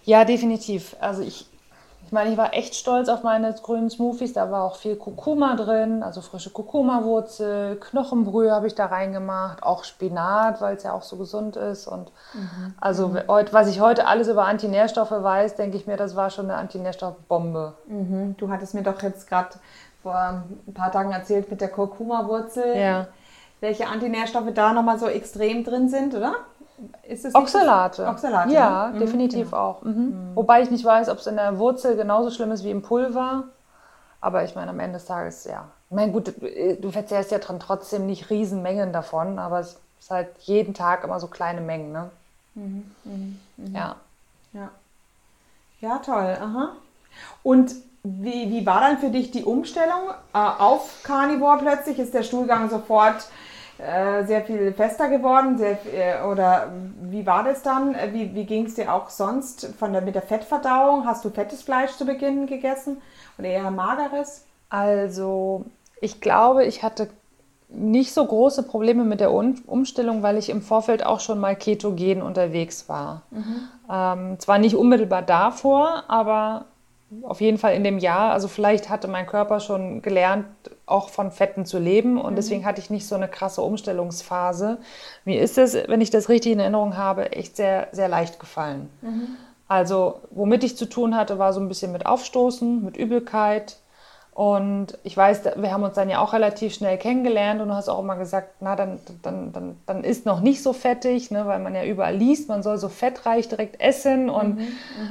ja, 0.04 0.24
definitiv. 0.24 0.96
Also 1.00 1.22
ich, 1.22 1.46
ich 2.06 2.12
meine, 2.12 2.30
ich 2.30 2.36
war 2.36 2.54
echt 2.54 2.74
stolz 2.74 3.08
auf 3.08 3.22
meine 3.22 3.52
grünen 3.54 3.88
Smoothies. 3.88 4.34
Da 4.34 4.50
war 4.50 4.64
auch 4.64 4.76
viel 4.76 4.96
Kurkuma 4.96 5.56
drin, 5.56 6.02
also 6.02 6.20
frische 6.20 6.50
Kurkuma-Wurzel, 6.50 7.76
Knochenbrühe 7.76 8.52
habe 8.52 8.66
ich 8.66 8.74
da 8.74 8.86
reingemacht, 8.86 9.62
auch 9.62 9.84
Spinat, 9.84 10.60
weil 10.60 10.76
es 10.76 10.82
ja 10.82 10.92
auch 10.92 11.02
so 11.02 11.16
gesund 11.16 11.56
ist. 11.56 11.86
Und 11.86 12.12
mhm. 12.34 12.74
also 12.80 13.08
mhm. 13.08 13.20
was 13.26 13.68
ich 13.68 13.80
heute 13.80 14.06
alles 14.06 14.28
über 14.28 14.44
Antinährstoffe 14.44 15.10
weiß, 15.10 15.56
denke 15.56 15.76
ich 15.76 15.86
mir, 15.86 15.96
das 15.96 16.14
war 16.14 16.30
schon 16.30 16.50
eine 16.50 16.58
Antinährstoffbombe. 16.58 17.74
Mhm. 17.86 18.36
Du 18.36 18.50
hattest 18.50 18.74
mir 18.74 18.82
doch 18.82 19.00
jetzt 19.02 19.28
gerade 19.28 19.50
vor 20.02 20.44
ein 20.66 20.74
paar 20.74 20.92
Tagen 20.92 21.12
erzählt 21.12 21.50
mit 21.50 21.60
der 21.60 21.68
Kurkuma-Wurzel. 21.68 22.76
Ja. 22.76 23.06
Welche 23.60 23.88
Antinährstoffe 23.88 24.52
da 24.52 24.74
nochmal 24.74 24.98
so 24.98 25.06
extrem 25.06 25.64
drin 25.64 25.88
sind, 25.88 26.14
oder? 26.14 26.34
Ist 27.02 27.24
es 27.24 27.34
Oxalate. 27.34 28.06
Oxalate. 28.06 28.52
Ja, 28.52 28.88
ne? 28.88 28.98
definitiv 28.98 29.50
genau. 29.50 29.62
auch. 29.62 29.82
Mhm. 29.82 29.92
Mhm. 29.92 30.36
Wobei 30.36 30.62
ich 30.62 30.70
nicht 30.70 30.84
weiß, 30.84 31.08
ob 31.08 31.18
es 31.18 31.26
in 31.26 31.36
der 31.36 31.58
Wurzel 31.58 31.96
genauso 31.96 32.30
schlimm 32.30 32.50
ist 32.52 32.64
wie 32.64 32.70
im 32.70 32.82
Pulver. 32.82 33.44
Aber 34.20 34.44
ich 34.44 34.54
meine, 34.54 34.70
am 34.70 34.80
Ende 34.80 34.94
des 34.94 35.06
Tages, 35.06 35.44
ja. 35.44 35.68
Ich 35.90 35.96
meine, 35.96 36.10
gut, 36.10 36.32
du 36.80 36.90
verzehrst 36.90 37.30
ja 37.30 37.38
dran 37.38 37.60
trotzdem 37.60 38.06
nicht 38.06 38.30
Riesenmengen 38.30 38.92
davon, 38.92 39.38
aber 39.38 39.60
es 39.60 39.78
ist 40.00 40.10
halt 40.10 40.28
jeden 40.40 40.74
Tag 40.74 41.04
immer 41.04 41.20
so 41.20 41.26
kleine 41.26 41.60
Mengen, 41.60 41.92
ne? 41.92 42.10
Mhm. 42.54 42.90
mhm. 43.04 43.40
Mhm. 43.56 43.74
Ja. 43.74 43.96
Ja. 44.52 44.70
Ja, 45.80 45.98
toll. 45.98 46.36
Aha. 46.40 46.70
Und 47.42 47.74
wie, 48.02 48.50
wie 48.50 48.66
war 48.66 48.80
dann 48.80 48.98
für 48.98 49.10
dich 49.10 49.30
die 49.30 49.44
Umstellung 49.44 50.10
äh, 50.32 50.38
auf 50.38 51.02
Carnivore 51.02 51.58
plötzlich? 51.58 51.98
Ist 51.98 52.14
der 52.14 52.22
Stuhlgang 52.22 52.68
sofort 52.70 53.28
äh, 53.78 54.24
sehr 54.24 54.42
viel 54.44 54.72
fester 54.72 55.08
geworden? 55.08 55.58
Sehr, 55.58 55.78
äh, 55.92 56.22
oder 56.24 56.72
wie 57.02 57.26
war 57.26 57.44
das 57.44 57.62
dann? 57.62 57.94
Äh, 57.94 58.12
wie, 58.12 58.34
wie 58.34 58.44
ging 58.44 58.66
es 58.66 58.74
dir 58.74 58.92
auch 58.92 59.10
sonst 59.10 59.66
von 59.78 59.92
der, 59.92 60.02
mit 60.02 60.14
der 60.14 60.22
Fettverdauung? 60.22 61.06
Hast 61.06 61.24
du 61.24 61.30
fettes 61.30 61.62
Fleisch 61.62 61.92
zu 61.92 62.06
Beginn 62.06 62.46
gegessen 62.46 63.00
oder 63.38 63.48
eher 63.48 63.70
mageres? 63.70 64.46
Also 64.68 65.64
Ich 66.00 66.20
glaube, 66.20 66.64
ich 66.66 66.82
hatte 66.82 67.08
nicht 67.68 68.12
so 68.12 68.24
große 68.24 68.62
Probleme 68.64 69.04
mit 69.04 69.20
der 69.20 69.32
Umstellung, 69.32 70.22
weil 70.22 70.36
ich 70.36 70.50
im 70.50 70.62
Vorfeld 70.62 71.04
auch 71.04 71.20
schon 71.20 71.40
mal 71.40 71.56
ketogen 71.56 72.22
unterwegs 72.22 72.88
war. 72.88 73.22
Mhm. 73.30 73.68
Ähm, 73.90 74.38
zwar 74.38 74.58
nicht 74.58 74.76
unmittelbar 74.76 75.22
davor, 75.22 76.04
aber 76.08 76.66
auf 77.22 77.40
jeden 77.40 77.58
Fall 77.58 77.74
in 77.74 77.84
dem 77.84 77.98
Jahr. 77.98 78.32
Also 78.32 78.48
vielleicht 78.48 78.90
hatte 78.90 79.08
mein 79.08 79.26
Körper 79.26 79.60
schon 79.60 80.02
gelernt, 80.02 80.46
auch 80.86 81.08
von 81.08 81.30
Fetten 81.30 81.64
zu 81.66 81.78
leben 81.78 82.20
und 82.20 82.32
mhm. 82.32 82.36
deswegen 82.36 82.64
hatte 82.64 82.80
ich 82.80 82.90
nicht 82.90 83.06
so 83.06 83.14
eine 83.14 83.28
krasse 83.28 83.62
Umstellungsphase. 83.62 84.78
Mir 85.24 85.40
ist 85.40 85.58
es, 85.58 85.74
wenn 85.74 86.00
ich 86.00 86.10
das 86.10 86.28
richtig 86.28 86.52
in 86.52 86.60
Erinnerung 86.60 86.96
habe, 86.96 87.32
echt 87.32 87.56
sehr, 87.56 87.88
sehr 87.92 88.08
leicht 88.08 88.38
gefallen. 88.38 88.90
Mhm. 89.02 89.36
Also 89.66 90.20
womit 90.30 90.62
ich 90.62 90.76
zu 90.76 90.86
tun 90.86 91.16
hatte, 91.16 91.38
war 91.38 91.52
so 91.52 91.60
ein 91.60 91.68
bisschen 91.68 91.92
mit 91.92 92.06
Aufstoßen, 92.06 92.84
mit 92.84 92.96
Übelkeit, 92.96 93.78
und 94.34 94.98
ich 95.04 95.16
weiß, 95.16 95.44
wir 95.56 95.72
haben 95.72 95.84
uns 95.84 95.94
dann 95.94 96.10
ja 96.10 96.18
auch 96.18 96.32
relativ 96.32 96.74
schnell 96.74 96.98
kennengelernt 96.98 97.60
und 97.60 97.68
du 97.68 97.74
hast 97.74 97.88
auch 97.88 98.00
immer 98.00 98.16
gesagt, 98.16 98.56
na, 98.58 98.74
dann, 98.74 98.98
dann, 99.22 99.52
dann, 99.52 99.76
dann 99.86 100.02
ist 100.02 100.26
noch 100.26 100.40
nicht 100.40 100.60
so 100.60 100.72
fettig, 100.72 101.30
ne, 101.30 101.46
weil 101.46 101.60
man 101.60 101.72
ja 101.72 101.84
überall 101.84 102.16
liest, 102.16 102.48
man 102.48 102.64
soll 102.64 102.76
so 102.78 102.88
fettreich 102.88 103.48
direkt 103.48 103.80
essen 103.80 104.28
und 104.28 104.56
mhm, 104.56 104.62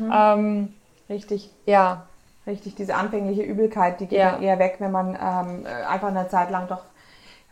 mhm. 0.02 0.14
ähm, 0.14 0.74
richtig. 1.10 1.50
Ja. 1.66 2.06
Richtig, 2.46 2.76
diese 2.76 2.96
anfängliche 2.96 3.42
Übelkeit, 3.42 4.00
die 4.00 4.08
geht 4.08 4.20
ja. 4.20 4.38
eher 4.38 4.60
weg, 4.60 4.76
wenn 4.80 4.92
man 4.92 5.16
ähm, 5.16 5.66
einfach 5.88 6.10
eine 6.10 6.28
Zeit 6.28 6.52
lang 6.52 6.68
doch 6.68 6.82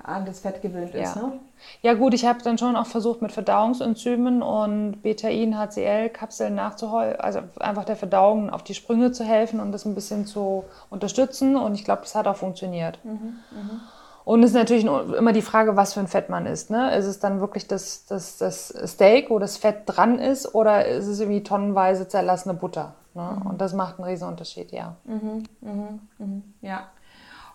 an 0.03 0.25
das 0.25 0.39
Fett 0.39 0.61
gewöhnt 0.61 0.93
ist. 0.95 1.15
Ja, 1.15 1.21
ne? 1.21 1.39
ja 1.81 1.93
gut, 1.93 2.13
ich 2.13 2.25
habe 2.25 2.41
dann 2.43 2.57
schon 2.57 2.75
auch 2.75 2.87
versucht, 2.87 3.21
mit 3.21 3.31
Verdauungsenzymen 3.31 4.41
und 4.41 5.01
Betain, 5.01 5.57
HCl-Kapseln 5.57 6.55
nachzuholen, 6.55 7.15
also 7.19 7.39
einfach 7.59 7.85
der 7.85 7.95
Verdauung 7.95 8.49
auf 8.49 8.63
die 8.63 8.73
Sprünge 8.73 9.11
zu 9.11 9.23
helfen 9.23 9.59
und 9.59 9.71
das 9.71 9.85
ein 9.85 9.95
bisschen 9.95 10.25
zu 10.25 10.65
unterstützen. 10.89 11.55
Und 11.55 11.75
ich 11.75 11.85
glaube, 11.85 12.01
das 12.01 12.15
hat 12.15 12.27
auch 12.27 12.35
funktioniert. 12.35 12.99
Mhm, 13.03 13.39
mh. 13.51 13.81
Und 14.23 14.43
es 14.43 14.51
ist 14.51 14.55
natürlich 14.55 14.85
immer 14.85 15.33
die 15.33 15.41
Frage, 15.41 15.75
was 15.75 15.93
für 15.93 15.99
ein 15.99 16.07
Fett 16.07 16.29
man 16.29 16.45
isst. 16.45 16.69
Ne? 16.69 16.95
Ist 16.95 17.05
es 17.05 17.19
dann 17.19 17.39
wirklich 17.39 17.67
das, 17.67 18.05
das, 18.05 18.37
das 18.37 18.67
Steak, 18.85 19.31
wo 19.31 19.39
das 19.39 19.57
Fett 19.57 19.83
dran 19.87 20.19
ist, 20.19 20.53
oder 20.53 20.85
ist 20.85 21.07
es 21.07 21.19
irgendwie 21.19 21.43
tonnenweise 21.43 22.07
zerlassene 22.07 22.53
Butter? 22.53 22.93
Ne? 23.13 23.37
Mhm. 23.39 23.49
Und 23.49 23.61
das 23.61 23.73
macht 23.73 23.99
einen 23.99 24.07
riesen 24.09 24.27
Unterschied, 24.27 24.71
ja. 24.71 24.95
Mhm, 25.05 25.43
mh, 25.61 25.99
mh. 26.17 26.41
Ja. 26.61 26.89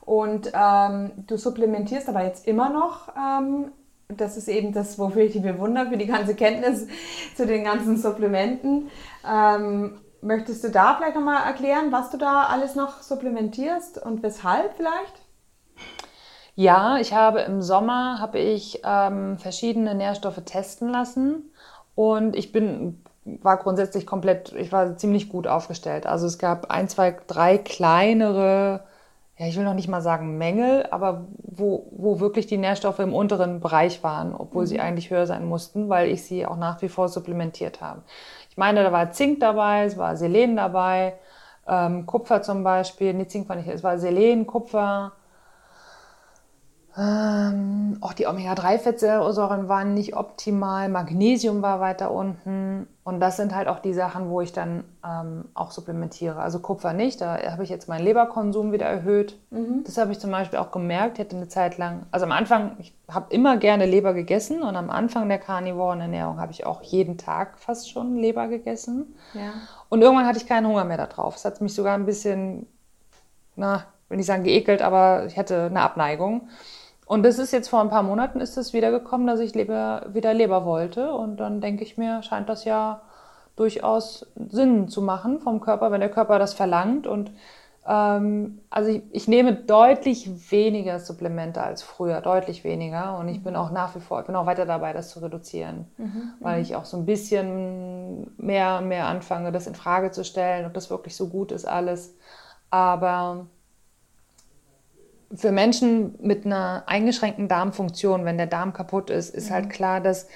Und 0.02 0.52
ähm, 0.54 1.10
du 1.26 1.36
supplementierst 1.36 2.08
aber 2.08 2.22
jetzt 2.22 2.46
immer 2.46 2.70
noch. 2.70 3.08
Ähm, 3.16 3.72
das 4.08 4.36
ist 4.36 4.48
eben 4.48 4.72
das, 4.72 4.98
wofür 4.98 5.22
ich 5.22 5.32
dich 5.32 5.42
bewundere, 5.42 5.88
für 5.88 5.96
die 5.96 6.06
ganze 6.06 6.34
Kenntnis 6.34 6.86
zu 7.36 7.44
den 7.46 7.64
ganzen 7.64 7.96
Supplementen. 7.96 8.88
Ähm, 9.28 9.98
möchtest 10.22 10.62
du 10.62 10.70
da 10.70 10.94
vielleicht 10.94 11.16
nochmal 11.16 11.44
erklären, 11.44 11.90
was 11.90 12.10
du 12.10 12.18
da 12.18 12.44
alles 12.44 12.76
noch 12.76 13.02
supplementierst 13.02 13.98
und 13.98 14.22
weshalb 14.22 14.74
vielleicht? 14.76 15.22
Ja, 16.54 16.98
ich 16.98 17.12
habe 17.12 17.40
im 17.40 17.60
Sommer 17.60 18.18
habe 18.20 18.38
ich 18.38 18.80
ähm, 18.84 19.38
verschiedene 19.38 19.94
Nährstoffe 19.94 20.40
testen 20.44 20.88
lassen 20.88 21.50
und 21.94 22.34
ich 22.34 22.52
bin 22.52 23.02
war 23.42 23.56
grundsätzlich 23.58 24.06
komplett, 24.06 24.52
ich 24.52 24.72
war 24.72 24.96
ziemlich 24.96 25.28
gut 25.28 25.46
aufgestellt. 25.46 26.06
Also 26.06 26.26
es 26.26 26.38
gab 26.38 26.70
ein, 26.70 26.88
zwei, 26.88 27.16
drei 27.26 27.58
kleinere 27.58 28.84
ja, 29.38 29.46
ich 29.46 29.56
will 29.56 29.64
noch 29.64 29.74
nicht 29.74 29.88
mal 29.88 30.00
sagen 30.00 30.38
Mängel, 30.38 30.86
aber 30.90 31.26
wo, 31.42 31.88
wo 31.90 32.20
wirklich 32.20 32.46
die 32.46 32.56
Nährstoffe 32.56 33.00
im 33.00 33.12
unteren 33.12 33.60
Bereich 33.60 34.02
waren, 34.02 34.34
obwohl 34.34 34.62
mhm. 34.62 34.66
sie 34.66 34.80
eigentlich 34.80 35.10
höher 35.10 35.26
sein 35.26 35.44
mussten, 35.44 35.90
weil 35.90 36.08
ich 36.08 36.24
sie 36.24 36.46
auch 36.46 36.56
nach 36.56 36.80
wie 36.80 36.88
vor 36.88 37.08
supplementiert 37.08 37.82
habe. 37.82 38.02
Ich 38.48 38.56
meine, 38.56 38.82
da 38.82 38.92
war 38.92 39.10
Zink 39.10 39.40
dabei, 39.40 39.84
es 39.84 39.98
war 39.98 40.16
Selen 40.16 40.56
dabei, 40.56 41.14
ähm, 41.68 42.06
Kupfer 42.06 42.40
zum 42.40 42.64
Beispiel, 42.64 43.12
nee, 43.12 43.26
Zink 43.26 43.46
war 43.48 43.56
nicht, 43.56 43.68
es 43.68 43.84
war 43.84 43.98
Selen, 43.98 44.46
Kupfer, 44.46 45.12
ähm, 46.98 47.98
auch 48.00 48.14
die 48.14 48.26
Omega-3-Fettsäuren 48.26 49.68
waren 49.68 49.92
nicht 49.92 50.16
optimal, 50.16 50.88
Magnesium 50.88 51.60
war 51.60 51.78
weiter 51.78 52.10
unten. 52.10 52.86
Und 53.04 53.20
das 53.20 53.36
sind 53.36 53.54
halt 53.54 53.68
auch 53.68 53.80
die 53.80 53.92
Sachen, 53.92 54.30
wo 54.30 54.40
ich 54.40 54.52
dann 54.52 54.82
ähm, 55.04 55.44
auch 55.52 55.72
supplementiere. 55.72 56.40
Also 56.40 56.58
Kupfer 56.58 56.94
nicht, 56.94 57.20
da 57.20 57.38
habe 57.52 57.64
ich 57.64 57.68
jetzt 57.68 57.86
meinen 57.88 58.02
Leberkonsum 58.02 58.72
wieder 58.72 58.86
erhöht. 58.86 59.38
Mhm. 59.50 59.84
Das 59.84 59.98
habe 59.98 60.10
ich 60.10 60.18
zum 60.18 60.30
Beispiel 60.30 60.58
auch 60.58 60.70
gemerkt. 60.70 61.18
Ich 61.18 61.24
hatte 61.26 61.36
eine 61.36 61.48
Zeit 61.48 61.76
lang, 61.76 62.06
also 62.12 62.24
am 62.24 62.32
Anfang, 62.32 62.76
ich 62.78 62.94
habe 63.08 63.26
immer 63.28 63.58
gerne 63.58 63.84
Leber 63.84 64.14
gegessen 64.14 64.62
und 64.62 64.74
am 64.74 64.88
Anfang 64.88 65.28
der 65.28 65.38
karnivoren 65.38 66.00
Ernährung 66.00 66.40
habe 66.40 66.52
ich 66.52 66.64
auch 66.64 66.82
jeden 66.82 67.18
Tag 67.18 67.58
fast 67.58 67.90
schon 67.90 68.16
Leber 68.16 68.48
gegessen. 68.48 69.14
Ja. 69.34 69.52
Und 69.90 70.00
irgendwann 70.00 70.26
hatte 70.26 70.38
ich 70.38 70.46
keinen 70.46 70.66
Hunger 70.66 70.84
mehr 70.84 70.96
darauf. 70.96 71.36
Es 71.36 71.44
hat 71.44 71.60
mich 71.60 71.74
sogar 71.74 71.94
ein 71.94 72.06
bisschen, 72.06 72.66
na, 73.54 73.84
will 74.08 74.16
nicht 74.16 74.26
sagen 74.26 74.44
geekelt, 74.44 74.80
aber 74.80 75.26
ich 75.26 75.38
hatte 75.38 75.66
eine 75.66 75.82
Abneigung. 75.82 76.48
Und 77.06 77.22
das 77.22 77.38
ist 77.38 77.52
jetzt 77.52 77.68
vor 77.68 77.80
ein 77.80 77.88
paar 77.88 78.02
Monaten 78.02 78.40
ist 78.40 78.56
es 78.56 78.72
wieder 78.72 78.90
gekommen, 78.90 79.28
dass 79.28 79.38
ich 79.38 79.54
Leber, 79.54 80.06
wieder 80.12 80.34
Leber 80.34 80.66
wollte. 80.66 81.14
Und 81.14 81.38
dann 81.38 81.60
denke 81.60 81.84
ich 81.84 81.96
mir, 81.96 82.22
scheint 82.22 82.48
das 82.48 82.64
ja 82.64 83.00
durchaus 83.54 84.26
Sinn 84.34 84.88
zu 84.88 85.00
machen 85.02 85.38
vom 85.40 85.60
Körper, 85.60 85.92
wenn 85.92 86.00
der 86.00 86.10
Körper 86.10 86.40
das 86.40 86.52
verlangt. 86.52 87.06
Und 87.06 87.30
ähm, 87.86 88.60
also 88.70 88.90
ich, 88.90 89.02
ich, 89.12 89.28
nehme 89.28 89.54
deutlich 89.54 90.50
weniger 90.50 90.98
Supplemente 90.98 91.62
als 91.62 91.84
früher, 91.84 92.20
deutlich 92.20 92.64
weniger. 92.64 93.16
Und 93.18 93.28
ich 93.28 93.40
bin 93.44 93.54
auch 93.54 93.70
nach 93.70 93.94
wie 93.94 94.00
vor, 94.00 94.20
ich 94.20 94.26
bin 94.26 94.34
auch 94.34 94.46
weiter 94.46 94.66
dabei, 94.66 94.92
das 94.92 95.10
zu 95.10 95.20
reduzieren, 95.20 95.86
mhm, 95.98 96.32
weil 96.40 96.56
mhm. 96.56 96.62
ich 96.62 96.74
auch 96.74 96.86
so 96.86 96.96
ein 96.96 97.06
bisschen 97.06 98.32
mehr 98.36 98.78
und 98.78 98.88
mehr 98.88 99.06
anfange, 99.06 99.52
das 99.52 99.68
in 99.68 99.76
Frage 99.76 100.10
zu 100.10 100.24
stellen, 100.24 100.66
ob 100.66 100.74
das 100.74 100.90
wirklich 100.90 101.14
so 101.14 101.28
gut 101.28 101.52
ist 101.52 101.66
alles. 101.66 102.16
Aber 102.68 103.46
für 105.34 105.52
Menschen 105.52 106.14
mit 106.20 106.46
einer 106.46 106.84
eingeschränkten 106.86 107.48
Darmfunktion, 107.48 108.24
wenn 108.24 108.36
der 108.36 108.46
Darm 108.46 108.72
kaputt 108.72 109.10
ist, 109.10 109.34
ist 109.34 109.50
halt 109.50 109.64
mhm. 109.64 109.68
halt 109.68 109.76
klar, 109.76 110.00
dass 110.00 110.28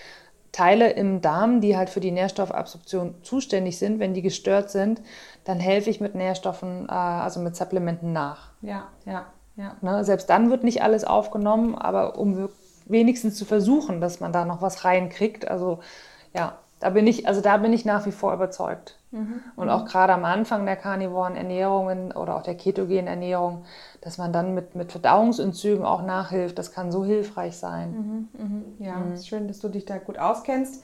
Teile 0.53 0.91
im 0.91 1.21
Darm, 1.21 1.61
die 1.61 1.77
halt 1.77 1.91
für 1.91 2.01
die 2.01 2.11
Nährstoffabsorption 2.11 3.15
zuständig 3.23 3.79
sind, 3.79 4.01
wenn 4.01 4.15
die 4.15 4.23
gestört 4.23 4.71
sind, 4.71 5.01
dann 5.45 5.61
helfe 5.61 5.91
ich 5.91 6.01
mit 6.01 6.15
Nährstoffen, 6.15 6.89
äh, 6.89 6.93
also 6.93 7.41
mit 7.41 7.55
Supplementen 7.55 8.13
nach. 8.13 8.51
Ja, 8.61 8.89
ja, 9.07 9.27
ja. 9.57 9.77
Ne? 9.81 10.05
Selbst 10.05 10.29
dann 10.29 10.51
wird 10.51 10.65
nicht 10.65 10.83
alles 10.83 11.05
aufgenommen, 11.05 11.77
aber 11.77 12.19
um 12.19 12.49
wenigstens 12.87 13.37
zu 13.37 13.45
versuchen, 13.45 14.01
dass 14.01 14.19
man 14.19 14.33
da 14.33 14.45
noch 14.45 14.61
was 14.61 14.85
reinkriegt. 14.85 15.47
Also 15.47 15.79
ja, 16.35 16.59
da 16.81 16.91
bin 16.91 17.07
ich, 17.07 17.29
also 17.29 17.43
da 17.43 17.59
bin 17.59 17.73
ich 17.73 17.85
nach 17.85 18.07
wie 18.07 18.11
vor 18.11 18.33
überzeugt. 18.33 18.99
Mhm. 19.11 19.41
Und 19.55 19.69
auch 19.69 19.85
gerade 19.85 20.15
am 20.15 20.25
Anfang 20.25 20.65
der 20.65 20.77
karnivoren 20.77 21.37
Ernährungen 21.37 22.11
oder 22.13 22.37
auch 22.37 22.43
der 22.43 22.55
ketogenen 22.55 23.07
Ernährung, 23.07 23.65
dass 24.01 24.17
man 24.17 24.33
dann 24.33 24.55
mit, 24.55 24.75
mit 24.75 24.91
Verdauungsenzymen 24.91 25.85
auch 25.85 26.03
nachhilft, 26.03 26.59
das 26.59 26.73
kann 26.73 26.91
so 26.91 27.05
hilfreich 27.05 27.57
sein. 27.57 28.29
Mhm, 28.39 28.45
mhm. 28.45 28.65
Ja, 28.79 28.97
mhm. 28.97 29.13
ist 29.13 29.29
schön, 29.29 29.47
dass 29.47 29.61
du 29.61 29.69
dich 29.69 29.85
da 29.85 29.99
gut 29.99 30.19
auskennst. 30.19 30.83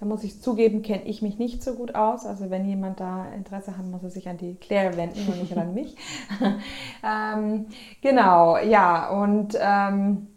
Da 0.00 0.06
muss 0.06 0.24
ich 0.24 0.40
zugeben, 0.40 0.82
kenne 0.82 1.04
ich 1.04 1.22
mich 1.22 1.38
nicht 1.38 1.62
so 1.62 1.74
gut 1.74 1.94
aus. 1.94 2.26
Also 2.26 2.50
wenn 2.50 2.64
jemand 2.64 2.98
da 2.98 3.26
Interesse 3.34 3.76
hat, 3.76 3.84
muss 3.84 4.02
er 4.02 4.10
sich 4.10 4.28
an 4.28 4.38
die 4.38 4.54
Claire 4.56 4.96
wenden 4.96 5.28
und 5.28 5.40
nicht 5.40 5.56
an 5.56 5.74
mich. 5.74 5.94
ähm, 7.04 7.66
genau, 8.00 8.56
ja, 8.56 9.10
und 9.10 9.56
ähm, 9.60 10.33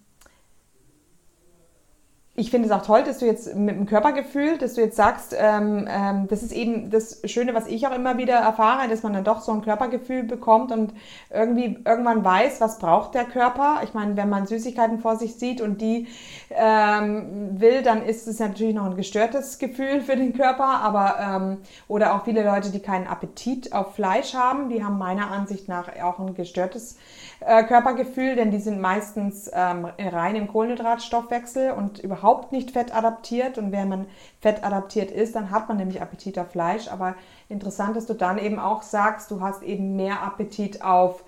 ich 2.39 2.51
finde 2.51 2.67
es 2.67 2.71
auch 2.71 2.85
toll, 2.85 3.01
dass 3.03 3.17
du 3.17 3.25
jetzt 3.25 3.55
mit 3.55 3.75
dem 3.75 3.87
Körpergefühl, 3.87 4.59
dass 4.59 4.75
du 4.75 4.81
jetzt 4.81 4.95
sagst, 4.95 5.35
ähm, 5.35 5.87
ähm, 5.89 6.27
das 6.27 6.43
ist 6.43 6.51
eben 6.51 6.91
das 6.91 7.19
Schöne, 7.25 7.55
was 7.55 7.65
ich 7.65 7.87
auch 7.87 7.95
immer 7.95 8.19
wieder 8.19 8.35
erfahre, 8.35 8.87
dass 8.87 9.01
man 9.01 9.13
dann 9.13 9.23
doch 9.23 9.41
so 9.41 9.51
ein 9.51 9.63
Körpergefühl 9.63 10.21
bekommt 10.21 10.71
und 10.71 10.93
irgendwie 11.33 11.79
irgendwann 11.83 12.23
weiß, 12.23 12.61
was 12.61 12.77
braucht 12.77 13.15
der 13.15 13.25
Körper. 13.25 13.79
Ich 13.83 13.95
meine, 13.95 14.15
wenn 14.17 14.29
man 14.29 14.45
Süßigkeiten 14.45 14.99
vor 14.99 15.15
sich 15.15 15.33
sieht 15.33 15.61
und 15.61 15.81
die 15.81 16.05
ähm, 16.51 17.59
will, 17.59 17.81
dann 17.81 18.05
ist 18.05 18.27
es 18.27 18.37
natürlich 18.37 18.75
noch 18.75 18.85
ein 18.85 18.95
gestörtes 18.95 19.57
Gefühl 19.57 20.01
für 20.01 20.15
den 20.15 20.33
Körper. 20.33 20.81
Aber 20.81 21.15
ähm, 21.19 21.57
oder 21.87 22.13
auch 22.13 22.25
viele 22.25 22.43
Leute, 22.43 22.69
die 22.69 22.81
keinen 22.81 23.07
Appetit 23.07 23.73
auf 23.73 23.95
Fleisch 23.95 24.35
haben, 24.35 24.69
die 24.69 24.83
haben 24.83 24.99
meiner 24.99 25.31
Ansicht 25.31 25.67
nach 25.67 25.89
auch 26.03 26.19
ein 26.19 26.35
gestörtes 26.35 26.97
äh, 27.39 27.63
Körpergefühl, 27.63 28.35
denn 28.35 28.51
die 28.51 28.59
sind 28.59 28.79
meistens 28.79 29.49
ähm, 29.51 29.87
rein 29.97 30.35
im 30.35 30.47
Kohlenhydratstoffwechsel 30.47 31.71
und 31.71 31.97
überhaupt 31.97 32.26
nicht 32.51 32.71
fettadaptiert. 32.71 33.57
Und 33.57 33.71
wenn 33.71 33.89
man 33.89 34.05
fettadaptiert 34.41 35.11
ist, 35.11 35.35
dann 35.35 35.51
hat 35.51 35.67
man 35.67 35.77
nämlich 35.77 36.01
Appetit 36.01 36.37
auf 36.39 36.51
Fleisch. 36.51 36.87
Aber 36.87 37.15
interessant, 37.49 37.95
dass 37.95 38.05
du 38.05 38.13
dann 38.13 38.37
eben 38.37 38.59
auch 38.59 38.81
sagst, 38.81 39.31
du 39.31 39.41
hast 39.41 39.63
eben 39.63 39.95
mehr 39.95 40.21
Appetit 40.23 40.81
auf 40.81 41.23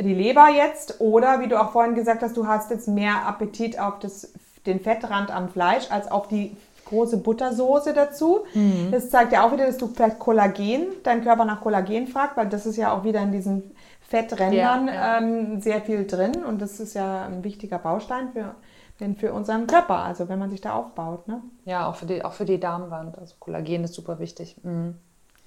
die 0.00 0.14
Leber 0.14 0.48
jetzt 0.54 1.00
oder 1.00 1.40
wie 1.40 1.48
du 1.48 1.60
auch 1.60 1.72
vorhin 1.72 1.94
gesagt 1.94 2.22
hast, 2.22 2.36
du 2.36 2.46
hast 2.46 2.70
jetzt 2.70 2.88
mehr 2.88 3.26
Appetit 3.26 3.78
auf 3.78 3.98
das, 3.98 4.32
den 4.66 4.80
Fettrand 4.80 5.30
am 5.30 5.48
Fleisch 5.48 5.90
als 5.90 6.10
auf 6.10 6.28
die 6.28 6.54
große 6.86 7.18
Buttersoße 7.18 7.92
dazu. 7.94 8.44
Mhm. 8.54 8.90
Das 8.92 9.10
zeigt 9.10 9.32
ja 9.32 9.44
auch 9.44 9.52
wieder, 9.52 9.66
dass 9.66 9.78
du 9.78 9.88
vielleicht 9.88 10.18
Kollagen, 10.18 10.86
dein 11.02 11.22
Körper 11.22 11.44
nach 11.44 11.60
Kollagen 11.60 12.06
fragt, 12.06 12.36
weil 12.36 12.48
das 12.48 12.66
ist 12.66 12.76
ja 12.76 12.92
auch 12.92 13.04
wieder 13.04 13.20
in 13.22 13.32
diesen 13.32 13.74
Fetträndern 14.08 14.86
ja, 14.86 14.94
ja. 14.94 15.18
Ähm, 15.18 15.60
sehr 15.60 15.80
viel 15.80 16.06
drin 16.06 16.44
und 16.44 16.62
das 16.62 16.78
ist 16.78 16.94
ja 16.94 17.24
ein 17.24 17.42
wichtiger 17.42 17.78
Baustein 17.78 18.28
für, 18.32 18.54
für 19.16 19.32
unseren 19.32 19.66
Körper, 19.66 19.98
also 19.98 20.28
wenn 20.28 20.38
man 20.38 20.50
sich 20.50 20.60
da 20.60 20.74
aufbaut. 20.74 21.28
Ne? 21.28 21.42
Ja, 21.64 21.86
auch 21.86 21.96
für, 21.96 22.06
die, 22.06 22.24
auch 22.24 22.32
für 22.32 22.44
die 22.44 22.58
Darmwand. 22.58 23.18
Also 23.18 23.34
Kollagen 23.38 23.84
ist 23.84 23.94
super 23.94 24.18
wichtig. 24.18 24.56
Mhm. 24.62 24.96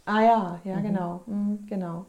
Ah 0.05 0.21
ja, 0.21 0.59
ja, 0.63 0.75
mhm. 0.77 0.83
genau. 0.83 1.21
Mhm, 1.25 1.65
genau. 1.67 2.05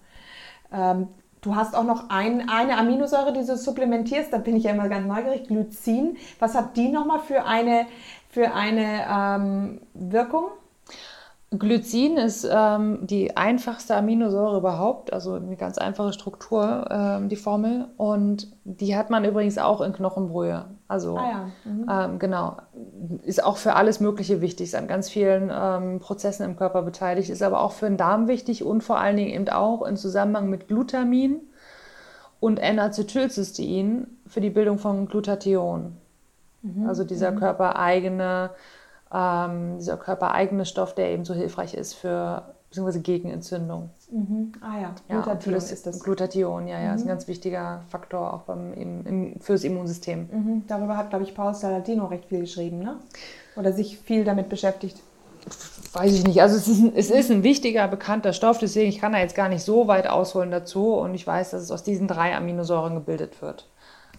Ähm, 0.72 1.08
du 1.40 1.56
hast 1.56 1.74
auch 1.74 1.84
noch 1.84 2.10
ein, 2.10 2.48
eine 2.48 2.76
Aminosäure, 2.78 3.32
die 3.32 3.44
du 3.44 3.56
supplementierst. 3.56 4.32
Da 4.32 4.38
bin 4.38 4.56
ich 4.56 4.64
ja 4.64 4.72
immer 4.72 4.88
ganz 4.88 5.06
neugierig. 5.06 5.48
Glycin. 5.48 6.16
Was 6.38 6.54
hat 6.54 6.76
die 6.76 6.88
nochmal 6.88 7.20
für 7.20 7.44
eine, 7.44 7.86
für 8.28 8.52
eine 8.54 9.06
ähm, 9.10 9.80
Wirkung? 9.94 10.44
Glycin 11.50 12.16
ist 12.16 12.48
ähm, 12.50 13.06
die 13.06 13.36
einfachste 13.36 13.96
Aminosäure 13.96 14.58
überhaupt, 14.58 15.12
also 15.12 15.34
eine 15.34 15.56
ganz 15.56 15.78
einfache 15.78 16.12
Struktur, 16.12 16.86
ähm, 16.90 17.28
die 17.28 17.36
Formel. 17.36 17.88
Und 17.96 18.48
die 18.64 18.96
hat 18.96 19.10
man 19.10 19.24
übrigens 19.24 19.58
auch 19.58 19.80
in 19.80 19.92
Knochenbrühe. 19.92 20.66
Also 20.90 21.16
ah 21.16 21.30
ja. 21.30 21.70
mhm. 21.70 21.86
ähm, 21.88 22.18
genau, 22.18 22.56
ist 23.22 23.44
auch 23.44 23.58
für 23.58 23.74
alles 23.74 24.00
Mögliche 24.00 24.40
wichtig, 24.40 24.66
ist 24.66 24.74
an 24.74 24.88
ganz 24.88 25.08
vielen 25.08 25.48
ähm, 25.54 26.00
Prozessen 26.00 26.44
im 26.44 26.56
Körper 26.56 26.82
beteiligt, 26.82 27.30
ist 27.30 27.44
aber 27.44 27.60
auch 27.60 27.70
für 27.70 27.86
den 27.86 27.96
Darm 27.96 28.26
wichtig 28.26 28.64
und 28.64 28.82
vor 28.82 28.98
allen 28.98 29.16
Dingen 29.16 29.30
eben 29.30 29.48
auch 29.50 29.82
im 29.82 29.96
Zusammenhang 29.96 30.50
mit 30.50 30.66
Glutamin 30.66 31.42
und 32.40 32.58
N-Acetylcystein 32.58 34.08
für 34.26 34.40
die 34.40 34.50
Bildung 34.50 34.78
von 34.78 35.06
Glutathion. 35.06 35.96
Mhm. 36.62 36.88
Also 36.88 37.04
dieser 37.04 37.30
mhm. 37.30 37.38
körpereigene 37.38 38.50
ähm, 39.14 39.78
dieser 39.78 39.96
körpereigene 39.96 40.64
Stoff, 40.64 40.96
der 40.96 41.10
eben 41.10 41.24
so 41.24 41.34
hilfreich 41.34 41.74
ist 41.74 41.94
für 41.94 42.54
beziehungsweise 42.70 43.00
gegen 43.00 43.30
Entzündung. 43.30 43.90
Mhm. 44.12 44.52
Ah 44.60 44.80
ja, 44.80 44.94
Glutathion 45.08 45.54
ja, 45.54 45.60
das, 45.60 45.72
ist 45.72 45.86
das. 45.86 46.00
Glutathion, 46.00 46.68
ja, 46.68 46.80
ja, 46.80 46.90
mhm. 46.90 46.94
ist 46.94 47.00
ein 47.00 47.04
mhm. 47.04 47.08
ganz 47.08 47.28
wichtiger 47.28 47.82
Faktor 47.88 48.32
auch 48.32 48.42
beim, 48.42 48.72
im, 48.74 49.06
im, 49.06 49.40
fürs 49.40 49.64
Immunsystem. 49.64 50.28
Mhm. 50.30 50.62
Darüber 50.68 50.96
hat, 50.96 51.10
glaube 51.10 51.24
ich, 51.24 51.34
Paul 51.34 51.52
Saladino 51.52 52.06
recht 52.06 52.26
viel 52.26 52.40
geschrieben, 52.40 52.78
ne? 52.78 52.96
Oder 53.56 53.72
sich 53.72 53.98
viel 53.98 54.24
damit 54.24 54.48
beschäftigt. 54.48 55.00
Weiß 55.94 56.12
ich 56.12 56.24
nicht. 56.24 56.40
Also 56.40 56.56
es 56.56 56.68
ist, 56.68 56.80
ein, 56.80 56.92
es 56.94 57.10
ist 57.10 57.30
ein 57.32 57.42
wichtiger, 57.42 57.88
bekannter 57.88 58.32
Stoff, 58.32 58.58
deswegen 58.58 58.88
ich 58.88 59.00
kann 59.00 59.12
da 59.12 59.18
jetzt 59.18 59.34
gar 59.34 59.48
nicht 59.48 59.64
so 59.64 59.88
weit 59.88 60.06
ausholen 60.06 60.52
dazu. 60.52 60.94
Und 60.94 61.14
ich 61.14 61.26
weiß, 61.26 61.50
dass 61.50 61.62
es 61.62 61.72
aus 61.72 61.82
diesen 61.82 62.06
drei 62.06 62.36
Aminosäuren 62.36 62.94
gebildet 62.94 63.42
wird. 63.42 63.66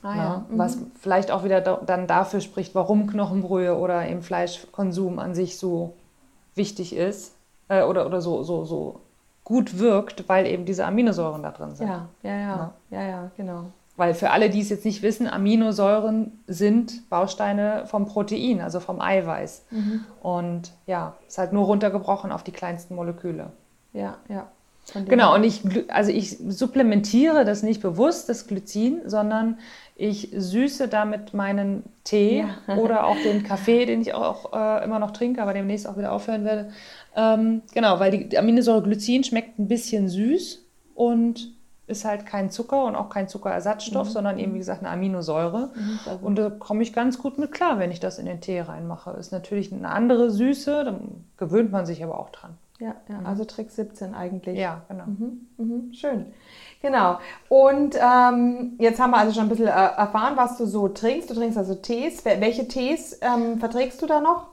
Ah, 0.03 0.15
ja. 0.15 0.29
Ne? 0.29 0.45
mhm. 0.49 0.57
Was 0.57 0.77
vielleicht 0.99 1.31
auch 1.31 1.45
wieder 1.45 1.61
da, 1.61 1.79
dann 1.85 2.05
dafür 2.05 2.41
spricht, 2.41 2.75
warum 2.75 3.07
Knochenbrühe 3.07 3.77
oder 3.77 4.09
eben 4.09 4.23
Fleischkonsum 4.23 5.19
an 5.19 5.35
sich 5.35 5.57
so 5.57 5.93
wichtig 6.53 6.93
ist 6.93 7.31
äh, 7.71 7.84
oder, 7.84 8.05
oder 8.05 8.21
so, 8.21 8.43
so, 8.43 8.65
so 8.65 8.99
gut 9.43 9.79
wirkt, 9.79 10.27
weil 10.27 10.45
eben 10.45 10.65
diese 10.65 10.86
Aminosäuren 10.86 11.41
da 11.41 11.51
drin 11.51 11.73
sind. 11.73 11.88
Ja, 11.88 12.07
ja, 12.21 12.38
ja, 12.38 12.73
ja, 12.89 13.01
ja, 13.01 13.31
genau. 13.38 13.65
Weil 13.97 14.13
für 14.13 14.31
alle, 14.31 14.49
die 14.49 14.62
es 14.62 14.69
jetzt 14.69 14.86
nicht 14.86 15.01
wissen, 15.01 15.27
Aminosäuren 15.27 16.39
sind 16.47 17.10
Bausteine 17.10 17.84
vom 17.86 18.05
Protein, 18.05 18.62
also 18.62 18.79
vom 18.79 18.99
Eiweiß. 19.01 19.65
Mhm. 19.71 20.05
Und 20.21 20.73
ja, 20.86 21.15
ist 21.27 21.38
halt 21.38 21.53
nur 21.53 21.65
runtergebrochen 21.65 22.31
auf 22.31 22.43
die 22.43 22.51
kleinsten 22.51 22.95
Moleküle. 22.95 23.51
Ja, 23.93 24.17
ja. 24.27 24.47
Genau, 25.07 25.35
und 25.35 25.43
ich, 25.43 25.61
also 25.89 26.11
ich 26.11 26.37
supplementiere 26.37 27.45
das 27.45 27.63
nicht 27.63 27.81
bewusst, 27.81 28.27
das 28.27 28.47
Glycin, 28.47 29.01
sondern 29.05 29.57
ich 29.95 30.29
süße 30.35 30.87
damit 30.87 31.33
meinen 31.33 31.83
Tee 32.03 32.45
ja. 32.67 32.75
oder 32.77 33.05
auch 33.05 33.17
den 33.23 33.43
Kaffee, 33.43 33.85
den 33.85 34.01
ich 34.01 34.13
auch 34.13 34.51
äh, 34.53 34.83
immer 34.83 34.99
noch 34.99 35.11
trinke, 35.11 35.41
aber 35.41 35.53
demnächst 35.53 35.87
auch 35.87 35.97
wieder 35.97 36.11
aufhören 36.11 36.43
werde. 36.43 36.71
Ähm, 37.15 37.61
genau, 37.73 37.99
weil 37.99 38.25
die 38.25 38.37
Aminosäure 38.37 38.81
Glycin 38.81 39.23
schmeckt 39.23 39.59
ein 39.59 39.67
bisschen 39.67 40.09
süß 40.09 40.65
und 40.95 41.53
ist 41.87 42.05
halt 42.05 42.25
kein 42.25 42.49
Zucker 42.49 42.85
und 42.85 42.95
auch 42.95 43.09
kein 43.09 43.27
Zuckerersatzstoff, 43.27 44.07
mhm. 44.07 44.11
sondern 44.11 44.39
eben, 44.39 44.53
wie 44.53 44.59
gesagt, 44.59 44.79
eine 44.79 44.89
Aminosäure. 44.89 45.69
Mhm, 45.75 45.99
und 46.21 46.35
da 46.37 46.49
komme 46.49 46.81
ich 46.83 46.93
ganz 46.93 47.19
gut 47.19 47.37
mit 47.37 47.51
klar, 47.51 47.79
wenn 47.79 47.91
ich 47.91 47.99
das 47.99 48.17
in 48.17 48.25
den 48.25 48.41
Tee 48.41 48.61
reinmache. 48.61 49.11
Ist 49.11 49.31
natürlich 49.31 49.71
eine 49.71 49.89
andere 49.89 50.31
Süße, 50.31 50.85
dann 50.85 51.25
gewöhnt 51.37 51.71
man 51.71 51.85
sich 51.85 52.03
aber 52.03 52.17
auch 52.17 52.29
dran. 52.29 52.57
Ja, 52.81 52.95
ja 53.07 53.19
mhm. 53.19 53.25
also 53.25 53.45
Trick 53.45 53.71
17 53.71 54.13
eigentlich. 54.15 54.57
Ja, 54.57 54.81
genau. 54.89 55.05
Mhm, 55.05 55.47
mhm, 55.57 55.93
schön. 55.93 56.25
Genau. 56.81 57.19
Und 57.47 57.95
ähm, 57.95 58.73
jetzt 58.79 58.99
haben 58.99 59.11
wir 59.11 59.17
also 59.17 59.33
schon 59.33 59.43
ein 59.43 59.49
bisschen 59.49 59.67
äh, 59.67 59.69
erfahren, 59.69 60.35
was 60.35 60.57
du 60.57 60.65
so 60.65 60.87
trinkst. 60.87 61.29
Du 61.29 61.35
trinkst 61.35 61.59
also 61.59 61.75
Tees. 61.75 62.25
Welche 62.25 62.67
Tees 62.67 63.19
ähm, 63.21 63.59
verträgst 63.59 64.01
du 64.01 64.07
da 64.07 64.19
noch? 64.19 64.47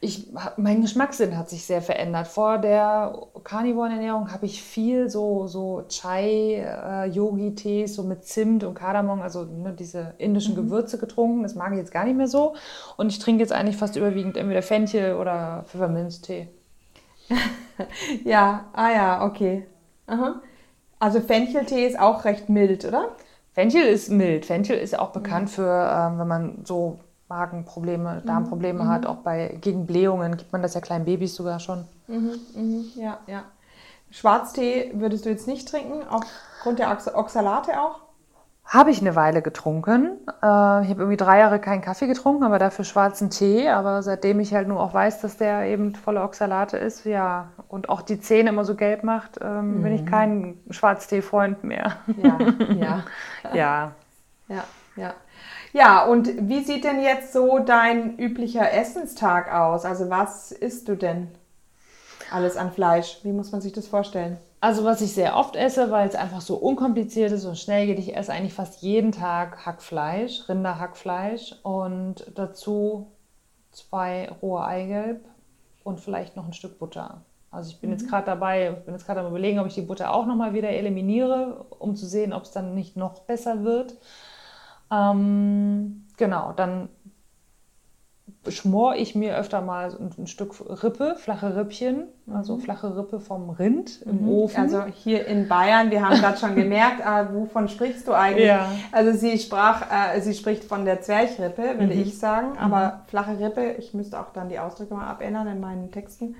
Ich, 0.00 0.28
mein 0.56 0.82
Geschmackssinn 0.82 1.36
hat 1.36 1.50
sich 1.50 1.64
sehr 1.64 1.82
verändert. 1.82 2.26
Vor 2.26 2.58
der 2.58 3.18
Carnivoren-Ernährung 3.42 4.32
habe 4.32 4.46
ich 4.46 4.62
viel 4.62 5.08
so, 5.08 5.46
so 5.46 5.84
Chai-Yogi-Tees, 5.88 7.90
äh, 7.90 7.94
so 7.94 8.02
mit 8.02 8.24
Zimt 8.24 8.64
und 8.64 8.74
Kardamom, 8.74 9.22
also 9.22 9.44
ne, 9.44 9.74
diese 9.78 10.14
indischen 10.18 10.54
mhm. 10.54 10.64
Gewürze 10.64 10.98
getrunken. 10.98 11.42
Das 11.42 11.54
mag 11.54 11.72
ich 11.72 11.78
jetzt 11.78 11.92
gar 11.92 12.04
nicht 12.04 12.16
mehr 12.16 12.28
so. 12.28 12.54
Und 12.96 13.12
ich 13.12 13.18
trinke 13.18 13.42
jetzt 13.42 13.52
eigentlich 13.52 13.76
fast 13.76 13.96
überwiegend 13.96 14.38
entweder 14.38 14.62
Fenchel 14.62 15.16
oder 15.16 15.64
Pfefferminztee. 15.68 16.48
ja, 18.24 18.64
ah 18.72 18.90
ja, 18.90 19.24
okay. 19.24 19.66
Aha. 20.06 20.40
Also 20.98 21.20
Fencheltee 21.20 21.86
ist 21.86 21.98
auch 21.98 22.24
recht 22.24 22.48
mild, 22.48 22.84
oder? 22.84 23.16
Fenchel 23.52 23.82
ist 23.82 24.10
mild. 24.10 24.46
Fenchel 24.46 24.78
ist 24.78 24.98
auch 24.98 25.10
bekannt 25.10 25.44
mhm. 25.44 25.52
für, 25.52 25.90
ähm, 25.92 26.18
wenn 26.18 26.28
man 26.28 26.58
so 26.64 26.98
Magenprobleme, 27.28 28.20
mhm. 28.22 28.26
Darmprobleme 28.26 28.84
mhm. 28.84 28.88
hat, 28.88 29.06
auch 29.06 29.16
bei 29.16 29.58
gegen 29.60 29.86
Blähungen 29.86 30.36
gibt 30.36 30.52
man 30.52 30.62
das 30.62 30.74
ja 30.74 30.80
kleinen 30.80 31.04
Babys 31.04 31.34
sogar 31.34 31.60
schon. 31.60 31.84
Mhm. 32.06 32.40
Mhm. 32.54 32.84
Ja, 32.96 33.18
ja. 33.26 33.44
Schwarztee 34.10 34.92
würdest 34.94 35.24
du 35.24 35.30
jetzt 35.30 35.48
nicht 35.48 35.68
trinken, 35.68 36.02
aufgrund 36.08 36.78
der 36.78 36.96
Oxalate 37.14 37.80
auch? 37.80 38.03
Habe 38.66 38.90
ich 38.90 39.00
eine 39.00 39.14
Weile 39.14 39.42
getrunken. 39.42 40.18
Äh, 40.26 40.82
ich 40.82 40.90
habe 40.90 40.96
irgendwie 40.96 41.16
drei 41.16 41.38
Jahre 41.38 41.58
keinen 41.58 41.82
Kaffee 41.82 42.06
getrunken, 42.06 42.44
aber 42.44 42.58
dafür 42.58 42.84
schwarzen 42.84 43.30
Tee. 43.30 43.68
Aber 43.68 44.02
seitdem 44.02 44.40
ich 44.40 44.54
halt 44.54 44.68
nur 44.68 44.80
auch 44.80 44.94
weiß, 44.94 45.20
dass 45.20 45.36
der 45.36 45.64
eben 45.64 45.94
voller 45.94 46.24
Oxalate 46.24 46.78
ist, 46.78 47.04
ja, 47.04 47.50
und 47.68 47.88
auch 47.88 48.02
die 48.02 48.20
Zähne 48.20 48.48
immer 48.48 48.64
so 48.64 48.74
gelb 48.74 49.04
macht, 49.04 49.38
mhm. 49.40 49.82
bin 49.82 49.94
ich 49.94 50.02
mhm. 50.02 50.06
kein 50.06 50.60
Schwarztee-Freund 50.70 51.62
mehr. 51.62 51.96
Ja, 52.16 52.38
ja. 52.74 53.04
ja. 53.52 53.92
Ja, 54.48 54.64
ja. 54.96 55.14
Ja, 55.72 56.04
und 56.04 56.48
wie 56.48 56.62
sieht 56.62 56.84
denn 56.84 57.02
jetzt 57.02 57.32
so 57.32 57.58
dein 57.58 58.16
üblicher 58.16 58.72
Essenstag 58.72 59.52
aus? 59.52 59.84
Also 59.84 60.08
was 60.08 60.52
isst 60.52 60.88
du 60.88 60.94
denn 60.96 61.28
alles 62.30 62.56
an 62.56 62.70
Fleisch? 62.70 63.18
Wie 63.24 63.32
muss 63.32 63.50
man 63.50 63.60
sich 63.60 63.72
das 63.72 63.88
vorstellen? 63.88 64.36
Also 64.64 64.82
was 64.82 65.02
ich 65.02 65.12
sehr 65.12 65.36
oft 65.36 65.56
esse, 65.56 65.90
weil 65.90 66.08
es 66.08 66.14
einfach 66.14 66.40
so 66.40 66.56
unkompliziert 66.56 67.30
ist 67.32 67.44
und 67.44 67.58
schnell 67.58 67.84
geht, 67.84 67.98
ich 67.98 68.16
esse 68.16 68.32
eigentlich 68.32 68.54
fast 68.54 68.80
jeden 68.80 69.12
Tag 69.12 69.66
Hackfleisch, 69.66 70.48
Rinderhackfleisch 70.48 71.56
und 71.62 72.32
dazu 72.34 73.12
zwei 73.72 74.30
rohe 74.40 74.64
Eigelb 74.64 75.22
und 75.82 76.00
vielleicht 76.00 76.34
noch 76.34 76.46
ein 76.46 76.54
Stück 76.54 76.78
Butter. 76.78 77.20
Also 77.50 77.72
ich 77.72 77.78
bin 77.78 77.90
mhm. 77.90 77.96
jetzt 77.96 78.08
gerade 78.08 78.24
dabei, 78.24 78.70
ich 78.70 78.84
bin 78.86 78.94
jetzt 78.94 79.04
gerade 79.04 79.20
am 79.20 79.26
überlegen, 79.26 79.58
ob 79.58 79.66
ich 79.66 79.74
die 79.74 79.82
Butter 79.82 80.14
auch 80.14 80.24
nochmal 80.24 80.54
wieder 80.54 80.70
eliminiere, 80.70 81.66
um 81.78 81.94
zu 81.94 82.06
sehen, 82.06 82.32
ob 82.32 82.44
es 82.44 82.52
dann 82.52 82.74
nicht 82.74 82.96
noch 82.96 83.18
besser 83.18 83.64
wird. 83.64 83.96
Ähm, 84.90 86.06
genau, 86.16 86.52
dann 86.52 86.88
schmor 88.54 88.96
ich 88.96 89.14
mir 89.14 89.36
öfter 89.36 89.60
mal 89.60 89.90
ein, 89.90 90.10
ein, 90.18 90.26
Stück 90.26 90.54
Rippe, 90.82 91.16
flache 91.18 91.56
Rippchen, 91.56 92.04
also 92.32 92.56
mhm. 92.56 92.60
flache 92.60 92.96
Rippe 92.96 93.20
vom 93.20 93.50
Rind 93.50 94.02
im 94.06 94.22
mhm. 94.22 94.28
Ofen. 94.28 94.62
Also 94.62 94.84
hier 94.84 95.26
in 95.26 95.48
Bayern, 95.48 95.90
wir 95.90 96.06
haben 96.06 96.20
gerade 96.20 96.38
schon 96.38 96.54
gemerkt, 96.56 97.00
äh, 97.00 97.34
wovon 97.34 97.68
sprichst 97.68 98.08
du 98.08 98.12
eigentlich? 98.12 98.46
Ja. 98.46 98.70
Also 98.92 99.12
sie 99.18 99.38
sprach, 99.38 99.82
äh, 99.90 100.20
sie 100.20 100.34
spricht 100.34 100.64
von 100.64 100.84
der 100.84 101.02
Zwerchrippe, 101.02 101.78
würde 101.78 101.94
mhm. 101.94 102.02
ich 102.02 102.18
sagen, 102.18 102.56
aber 102.58 102.86
mhm. 102.86 103.08
flache 103.08 103.38
Rippe, 103.38 103.72
ich 103.78 103.94
müsste 103.94 104.18
auch 104.18 104.32
dann 104.32 104.48
die 104.48 104.58
Ausdrücke 104.58 104.94
mal 104.94 105.06
abändern 105.06 105.46
in 105.48 105.60
meinen 105.60 105.90
Texten. 105.90 106.36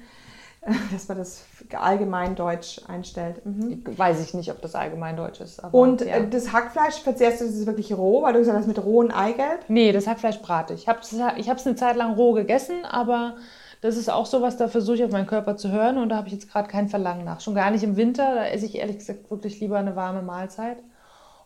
dass 0.92 1.08
man 1.08 1.18
das 1.18 1.44
allgemeindeutsch 1.72 2.80
einstellt. 2.88 3.44
Mhm. 3.44 3.82
Weiß 3.96 4.22
ich 4.22 4.34
nicht, 4.34 4.50
ob 4.50 4.62
das 4.62 4.74
allgemeindeutsch 4.74 5.40
ist. 5.40 5.62
und 5.72 6.00
ja. 6.00 6.16
Äh, 6.16 6.28
das 6.28 6.52
Hackfleisch 6.52 7.00
verzehrst 7.00 7.40
du 7.40 7.46
das 7.46 7.66
wirklich 7.66 7.92
roh, 7.92 8.22
weil 8.22 8.32
du 8.32 8.38
gesagt 8.38 8.58
hast, 8.58 8.66
mit 8.66 8.82
rohem 8.82 9.10
Eigelb? 9.10 9.64
Nee, 9.68 9.92
das 9.92 10.06
Hackfleisch 10.06 10.40
brate 10.40 10.74
ich. 10.74 10.82
Ich 10.82 10.88
habe 10.88 11.00
es 11.00 11.66
eine 11.66 11.76
Zeit 11.76 11.96
lang 11.96 12.14
roh 12.14 12.32
gegessen, 12.32 12.84
aber 12.84 13.36
das 13.84 13.98
ist 13.98 14.08
auch 14.08 14.24
sowas, 14.24 14.56
da 14.56 14.68
versuche 14.68 14.96
ich 14.96 15.04
auf 15.04 15.10
meinen 15.10 15.26
Körper 15.26 15.56
zu 15.56 15.70
hören 15.70 15.98
und 15.98 16.08
da 16.08 16.16
habe 16.16 16.28
ich 16.28 16.32
jetzt 16.32 16.50
gerade 16.50 16.68
kein 16.68 16.88
Verlangen 16.88 17.24
nach. 17.24 17.42
Schon 17.42 17.54
gar 17.54 17.70
nicht 17.70 17.84
im 17.84 17.96
Winter, 17.96 18.34
da 18.34 18.46
esse 18.46 18.64
ich 18.64 18.76
ehrlich 18.76 18.98
gesagt 18.98 19.30
wirklich 19.30 19.60
lieber 19.60 19.76
eine 19.76 19.94
warme 19.94 20.22
Mahlzeit. 20.22 20.78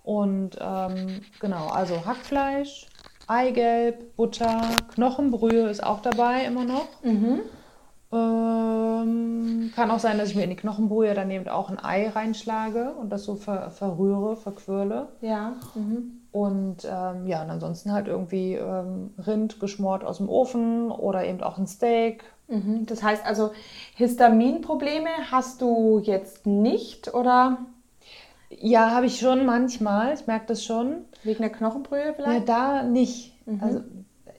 Und 0.04 0.57
ähm, 0.61 1.22
genau, 1.40 1.66
also 1.66 2.07
Hackfleisch, 2.07 2.87
Eigelb, 3.26 4.16
Butter, 4.16 4.61
Knochenbrühe 4.94 5.68
ist 5.68 5.83
auch 5.83 6.00
dabei 6.00 6.44
immer 6.44 6.64
noch. 6.64 6.87
Mhm. 7.02 7.40
Ähm, 8.11 9.71
kann 9.75 9.90
auch 9.90 9.99
sein, 9.99 10.16
dass 10.16 10.31
ich 10.31 10.37
mir 10.37 10.44
in 10.44 10.51
die 10.51 10.57
Knochenbrühe 10.57 11.12
dann 11.14 11.31
eben 11.31 11.49
auch 11.49 11.68
ein 11.68 11.79
Ei 11.79 12.09
reinschlage 12.09 12.94
und 12.94 13.11
das 13.11 13.25
so 13.25 13.37
ver 13.37 13.71
verrühre, 13.71 14.37
verquirle. 14.37 15.09
Ja. 15.21 15.57
Mhm. 15.75 16.23
Und 16.33 16.87
ähm, 16.90 17.27
ja, 17.27 17.42
und 17.42 17.51
ansonsten 17.51 17.92
halt 17.92 18.07
irgendwie 18.07 18.55
ähm, 18.55 19.11
Rind 19.18 19.61
geschmort 19.61 20.05
aus 20.05 20.18
dem 20.18 20.29
Ofen 20.29 20.90
oder 20.90 21.25
eben 21.27 21.42
auch 21.42 21.59
ein 21.59 21.66
Steak. 21.66 22.25
Mhm. 22.49 22.87
Das 22.87 23.03
heißt 23.03 23.27
also, 23.27 23.51
Histaminprobleme 23.97 25.11
hast 25.31 25.61
du 25.61 25.99
jetzt 25.99 26.47
nicht 26.47 27.12
oder? 27.12 27.59
Ja, 28.51 28.90
habe 28.92 29.07
ich 29.07 29.18
schon 29.18 29.44
manchmal. 29.44 30.14
Ich 30.14 30.27
merke 30.27 30.47
das 30.47 30.64
schon. 30.64 31.05
Wegen 31.25 31.40
der 31.40 31.51
Knochenbrühe 31.51 32.14
vielleicht? 32.16 32.49
Ja, 32.49 32.81
da 32.81 32.83
nicht. 32.83 33.35
Mhm. 33.47 33.61
Also 33.62 33.81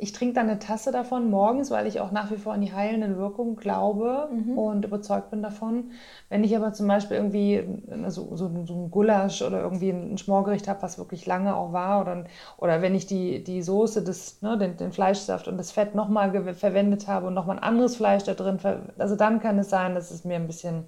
ich 0.01 0.13
trinke 0.13 0.35
dann 0.35 0.49
eine 0.49 0.59
Tasse 0.59 0.93
davon 0.93 1.29
morgens, 1.29 1.71
weil 1.71 1.85
ich 1.85 1.99
auch 1.99 2.11
nach 2.11 2.31
wie 2.31 2.37
vor 2.37 2.53
an 2.53 2.61
die 2.61 2.71
heilenden 2.71 3.17
Wirkungen 3.17 3.57
glaube 3.57 4.29
mhm. 4.31 4.57
und 4.57 4.85
überzeugt 4.85 5.29
bin 5.29 5.43
davon. 5.43 5.91
Wenn 6.29 6.45
ich 6.45 6.55
aber 6.55 6.71
zum 6.71 6.87
Beispiel 6.87 7.17
irgendwie 7.17 7.65
so, 8.07 8.33
so, 8.35 8.49
so 8.65 8.73
ein 8.73 8.91
Gulasch 8.91 9.41
oder 9.41 9.61
irgendwie 9.61 9.89
ein 9.89 10.17
Schmorgericht 10.17 10.69
habe, 10.69 10.81
was 10.81 10.97
wirklich 10.97 11.25
lange 11.25 11.53
auch 11.53 11.73
war, 11.73 11.99
oder, 11.99 12.23
oder 12.57 12.81
wenn 12.81 12.95
ich 12.95 13.07
die, 13.07 13.43
die 13.43 13.61
Soße, 13.61 14.01
des, 14.01 14.41
ne, 14.41 14.57
den, 14.57 14.77
den 14.77 14.93
Fleischsaft 14.93 15.49
und 15.49 15.57
das 15.57 15.71
Fett 15.71 15.95
nochmal 15.95 16.53
verwendet 16.53 17.07
habe 17.09 17.27
und 17.27 17.33
nochmal 17.33 17.57
ein 17.57 17.63
anderes 17.63 17.97
Fleisch 17.97 18.23
da 18.23 18.33
drin, 18.35 18.57
also 18.97 19.17
dann 19.17 19.41
kann 19.41 19.59
es 19.59 19.69
sein, 19.69 19.95
dass 19.95 20.11
es 20.11 20.23
mir 20.23 20.37
ein 20.37 20.47
bisschen 20.47 20.87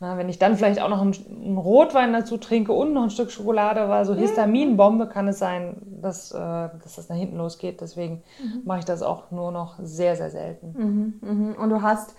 na, 0.00 0.18
wenn 0.18 0.28
ich 0.28 0.38
dann 0.38 0.56
vielleicht 0.56 0.80
auch 0.80 0.88
noch 0.88 1.00
einen, 1.00 1.14
einen, 1.28 1.58
Rotwein 1.58 2.12
dazu 2.12 2.36
trinke 2.36 2.72
und 2.72 2.92
noch 2.92 3.04
ein 3.04 3.10
Stück 3.10 3.30
Schokolade, 3.30 3.88
weil 3.88 4.04
so 4.04 4.14
Histaminbombe 4.14 5.08
kann 5.08 5.28
es 5.28 5.38
sein, 5.38 5.76
dass, 6.02 6.32
äh, 6.32 6.38
dass 6.38 6.96
das 6.96 7.08
nach 7.08 7.16
hinten 7.16 7.38
losgeht. 7.38 7.80
Deswegen 7.80 8.22
mhm. 8.42 8.62
mache 8.64 8.80
ich 8.80 8.84
das 8.84 9.02
auch 9.02 9.30
nur 9.30 9.52
noch 9.52 9.76
sehr, 9.80 10.16
sehr 10.16 10.30
selten. 10.30 10.74
Mhm, 11.22 11.28
mhm. 11.28 11.54
Und 11.54 11.70
du 11.70 11.82
hast, 11.82 12.14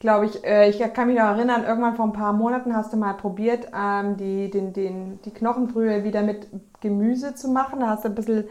glaube 0.00 0.26
ich, 0.26 0.44
äh, 0.44 0.68
ich 0.70 0.78
kann 0.94 1.08
mich 1.08 1.18
noch 1.18 1.26
erinnern, 1.26 1.64
irgendwann 1.64 1.96
vor 1.96 2.06
ein 2.06 2.12
paar 2.12 2.32
Monaten 2.32 2.74
hast 2.74 2.92
du 2.92 2.96
mal 2.96 3.14
probiert, 3.14 3.68
ähm, 3.78 4.16
die, 4.16 4.50
den, 4.50 4.72
den, 4.72 5.20
die 5.22 5.30
Knochenbrühe 5.30 6.04
wieder 6.04 6.22
mit 6.22 6.48
Gemüse 6.80 7.34
zu 7.34 7.48
machen. 7.48 7.80
Da 7.80 7.88
hast 7.88 8.04
du 8.04 8.08
ein 8.08 8.14
bisschen 8.14 8.44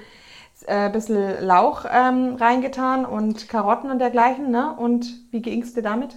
äh, 0.65 0.89
bisschen 0.89 1.45
Lauch 1.45 1.85
ähm, 1.91 2.35
reingetan 2.35 3.05
und 3.05 3.47
Karotten 3.47 3.91
und 3.91 3.99
dergleichen. 3.99 4.49
Ne? 4.49 4.73
Und 4.75 5.31
wie 5.31 5.41
ging 5.41 5.61
es 5.61 5.73
dir 5.73 5.83
damit? 5.83 6.15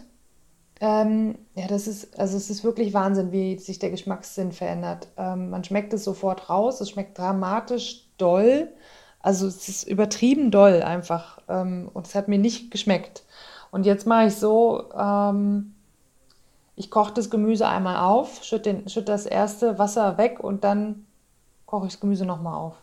Ähm, 0.80 1.36
ja, 1.54 1.66
das 1.66 1.86
ist, 1.86 2.18
also 2.18 2.36
es 2.36 2.48
ist 2.48 2.64
wirklich 2.64 2.94
Wahnsinn, 2.94 3.32
wie 3.32 3.58
sich 3.58 3.78
der 3.78 3.90
Geschmackssinn 3.90 4.52
verändert. 4.52 5.08
Ähm, 5.18 5.50
man 5.50 5.62
schmeckt 5.62 5.92
es 5.92 6.04
sofort 6.04 6.48
raus, 6.48 6.80
es 6.80 6.90
schmeckt 6.90 7.18
dramatisch 7.18 8.06
doll. 8.16 8.68
Also 9.20 9.46
es 9.46 9.68
ist 9.68 9.84
übertrieben 9.84 10.50
doll 10.50 10.82
einfach. 10.82 11.40
Ähm, 11.48 11.90
und 11.92 12.06
es 12.06 12.14
hat 12.14 12.28
mir 12.28 12.38
nicht 12.38 12.70
geschmeckt. 12.70 13.24
Und 13.70 13.84
jetzt 13.84 14.06
mache 14.06 14.28
ich 14.28 14.36
so, 14.36 14.90
ähm, 14.98 15.74
ich 16.76 16.90
koche 16.90 17.12
das 17.12 17.28
Gemüse 17.30 17.68
einmal 17.68 17.98
auf, 17.98 18.42
schütte, 18.42 18.82
schütt 18.88 19.08
das 19.08 19.26
erste 19.26 19.78
Wasser 19.78 20.16
weg 20.16 20.40
und 20.40 20.64
dann 20.64 21.06
koche 21.66 21.86
ich 21.86 21.92
das 21.92 22.00
Gemüse 22.00 22.24
nochmal 22.24 22.54
auf. 22.54 22.74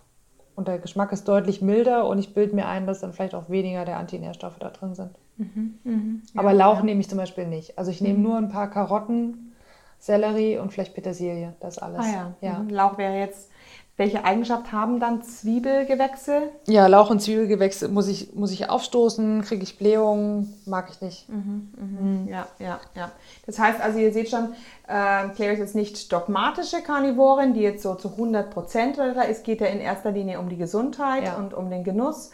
Und 0.55 0.67
der 0.67 0.79
Geschmack 0.79 1.11
ist 1.11 1.27
deutlich 1.27 1.61
milder 1.61 2.07
und 2.07 2.19
ich 2.19 2.33
bilde 2.33 2.55
mir 2.55 2.67
ein, 2.67 2.85
dass 2.85 2.99
dann 2.99 3.13
vielleicht 3.13 3.35
auch 3.35 3.49
weniger 3.49 3.85
der 3.85 3.97
Antinährstoffe 3.97 4.59
da 4.59 4.69
drin 4.69 4.95
sind. 4.95 5.11
Mhm, 5.37 5.79
mh. 5.83 6.21
ja, 6.33 6.41
Aber 6.41 6.53
Lauch 6.53 6.77
ja. 6.77 6.83
nehme 6.83 7.01
ich 7.01 7.09
zum 7.09 7.17
Beispiel 7.17 7.47
nicht. 7.47 7.77
Also 7.77 7.91
ich 7.91 8.01
nehme 8.01 8.17
mhm. 8.17 8.23
nur 8.23 8.37
ein 8.37 8.49
paar 8.49 8.69
Karotten, 8.69 9.53
Sellerie 9.99 10.57
und 10.57 10.71
vielleicht 10.71 10.93
Petersilie. 10.93 11.53
Das 11.59 11.79
alles. 11.79 12.01
Ah 12.01 12.11
ja. 12.11 12.33
ja. 12.41 12.59
Mhm. 12.59 12.69
Lauch 12.69 12.97
wäre 12.97 13.17
jetzt 13.17 13.49
welche 13.97 14.23
Eigenschaft 14.23 14.71
haben 14.71 14.99
dann 14.99 15.23
Zwiebelgewächse? 15.23 16.51
Ja, 16.67 16.85
Lauch 16.85 17.09
und 17.09 17.19
Zwiebelgewächse 17.19 17.87
muss 17.89 18.07
ich, 18.07 18.35
muss 18.35 18.51
ich 18.51 18.69
aufstoßen, 18.69 19.41
kriege 19.41 19.63
ich 19.63 19.79
Blähungen, 19.79 20.53
mag 20.67 20.89
ich 20.91 21.01
nicht. 21.01 21.27
Mhm, 21.27 21.73
mhm. 21.75 22.21
Mhm. 22.21 22.27
Ja, 22.27 22.47
ja, 22.59 22.79
ja. 22.93 23.11
Das 23.47 23.57
heißt 23.57 23.81
also, 23.81 23.97
ihr 23.97 24.13
seht 24.13 24.29
schon, 24.29 24.53
äh, 24.87 25.29
Claire 25.29 25.53
ist 25.53 25.59
jetzt 25.59 25.75
nicht 25.75 26.13
dogmatische 26.13 26.83
Karnivorin, 26.83 27.55
die 27.55 27.61
jetzt 27.61 27.81
so 27.81 27.95
zu 27.95 28.11
100 28.11 28.51
Prozent 28.51 28.99
da 28.99 29.05
ist. 29.23 29.39
Es 29.39 29.43
geht 29.43 29.61
ja 29.61 29.67
in 29.67 29.79
erster 29.79 30.11
Linie 30.11 30.39
um 30.39 30.47
die 30.47 30.57
Gesundheit 30.57 31.23
ja. 31.25 31.37
und 31.37 31.55
um 31.55 31.71
den 31.71 31.83
Genuss. 31.83 32.29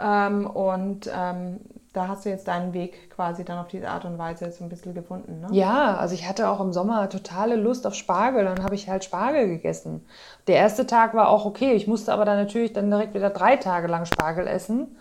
Ähm, 0.00 0.46
und 0.46 1.10
ähm, 1.12 1.58
da 1.92 2.08
hast 2.08 2.24
du 2.24 2.28
jetzt 2.28 2.46
deinen 2.46 2.72
Weg 2.72 3.10
quasi 3.10 3.44
dann 3.44 3.58
auf 3.58 3.68
diese 3.68 3.88
Art 3.88 4.04
und 4.04 4.16
Weise 4.18 4.44
jetzt 4.44 4.60
ein 4.60 4.68
bisschen 4.68 4.94
gefunden, 4.94 5.40
ne? 5.40 5.48
Ja, 5.50 5.96
also 5.96 6.14
ich 6.14 6.28
hatte 6.28 6.48
auch 6.48 6.60
im 6.60 6.72
Sommer 6.72 7.08
totale 7.08 7.56
Lust 7.56 7.86
auf 7.86 7.94
Spargel, 7.94 8.44
dann 8.44 8.62
habe 8.62 8.74
ich 8.74 8.88
halt 8.88 9.04
Spargel 9.04 9.48
gegessen. 9.48 10.06
Der 10.46 10.56
erste 10.56 10.86
Tag 10.86 11.14
war 11.14 11.28
auch 11.28 11.46
okay, 11.46 11.72
ich 11.72 11.86
musste 11.86 12.12
aber 12.12 12.24
dann 12.24 12.36
natürlich 12.36 12.72
dann 12.72 12.90
direkt 12.90 13.14
wieder 13.14 13.30
drei 13.30 13.56
Tage 13.56 13.88
lang 13.88 14.06
Spargel 14.06 14.46
essen, 14.46 14.96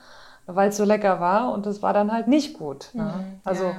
weil 0.47 0.69
es 0.69 0.78
so 0.78 0.84
lecker 0.84 1.19
war 1.19 1.54
und 1.54 1.65
das 1.65 1.84
war 1.84 1.93
dann 1.93 2.12
halt 2.12 2.28
nicht 2.28 2.58
gut. 2.58 2.89
Ne? 2.93 3.04
Mhm, 3.04 3.41
also 3.43 3.65
ja. 3.65 3.75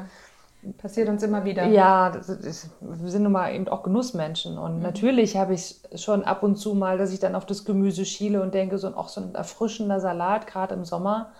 Passiert 0.76 1.08
uns 1.08 1.22
immer 1.22 1.44
wieder. 1.44 1.64
Ja, 1.68 2.08
ist, 2.08 2.70
wir 2.80 3.10
sind 3.10 3.22
nun 3.22 3.32
mal 3.32 3.54
eben 3.54 3.66
auch 3.68 3.82
Genussmenschen. 3.82 4.58
Und 4.58 4.76
mhm. 4.76 4.82
natürlich 4.82 5.36
habe 5.38 5.54
ich 5.54 5.80
schon 5.94 6.22
ab 6.22 6.42
und 6.42 6.56
zu 6.56 6.74
mal, 6.74 6.98
dass 6.98 7.12
ich 7.12 7.18
dann 7.18 7.34
auf 7.34 7.46
das 7.46 7.64
Gemüse 7.64 8.04
schiele 8.04 8.42
und 8.42 8.52
denke, 8.52 8.76
so, 8.76 8.88
auch 8.88 9.08
so 9.08 9.22
ein 9.22 9.34
erfrischender 9.34 10.00
Salat, 10.00 10.46
gerade 10.46 10.74
im 10.74 10.84
Sommer, 10.84 11.32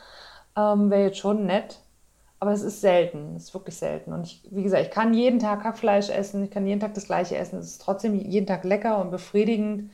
ähm, 0.56 0.90
wäre 0.90 1.04
jetzt 1.04 1.18
schon 1.18 1.46
nett. 1.46 1.80
Aber 2.42 2.52
es 2.52 2.62
ist 2.62 2.80
selten, 2.80 3.36
es 3.36 3.44
ist 3.44 3.54
wirklich 3.54 3.76
selten. 3.76 4.14
Und 4.14 4.26
ich, 4.26 4.48
wie 4.50 4.62
gesagt, 4.62 4.82
ich 4.82 4.90
kann 4.90 5.12
jeden 5.12 5.38
Tag 5.40 5.62
Hackfleisch 5.62 6.08
essen, 6.08 6.44
ich 6.44 6.50
kann 6.50 6.66
jeden 6.66 6.80
Tag 6.80 6.94
das 6.94 7.04
gleiche 7.04 7.36
essen. 7.36 7.58
Es 7.58 7.66
ist 7.66 7.82
trotzdem 7.82 8.14
jeden 8.14 8.46
Tag 8.46 8.64
lecker 8.64 8.98
und 8.98 9.10
befriedigend. 9.10 9.90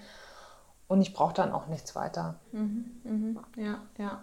Und 0.86 1.00
ich 1.00 1.12
brauche 1.12 1.34
dann 1.34 1.50
auch 1.50 1.66
nichts 1.66 1.96
weiter. 1.96 2.36
Mhm, 2.52 2.84
mhm, 3.02 3.38
ja, 3.56 3.78
ja. 3.98 4.20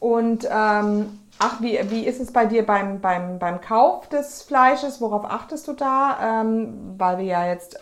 Und 0.00 0.46
ähm, 0.50 1.18
ach, 1.38 1.60
wie, 1.62 1.78
wie 1.90 2.06
ist 2.06 2.20
es 2.20 2.32
bei 2.32 2.44
dir 2.44 2.64
beim, 2.64 3.00
beim, 3.00 3.38
beim 3.38 3.60
Kauf 3.60 4.08
des 4.08 4.42
Fleisches? 4.42 5.00
Worauf 5.00 5.24
achtest 5.24 5.66
du 5.68 5.72
da? 5.72 6.42
Ähm, 6.42 6.94
weil 6.98 7.18
wir 7.18 7.24
ja 7.24 7.46
jetzt 7.46 7.78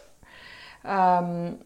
ähm, 0.85 1.59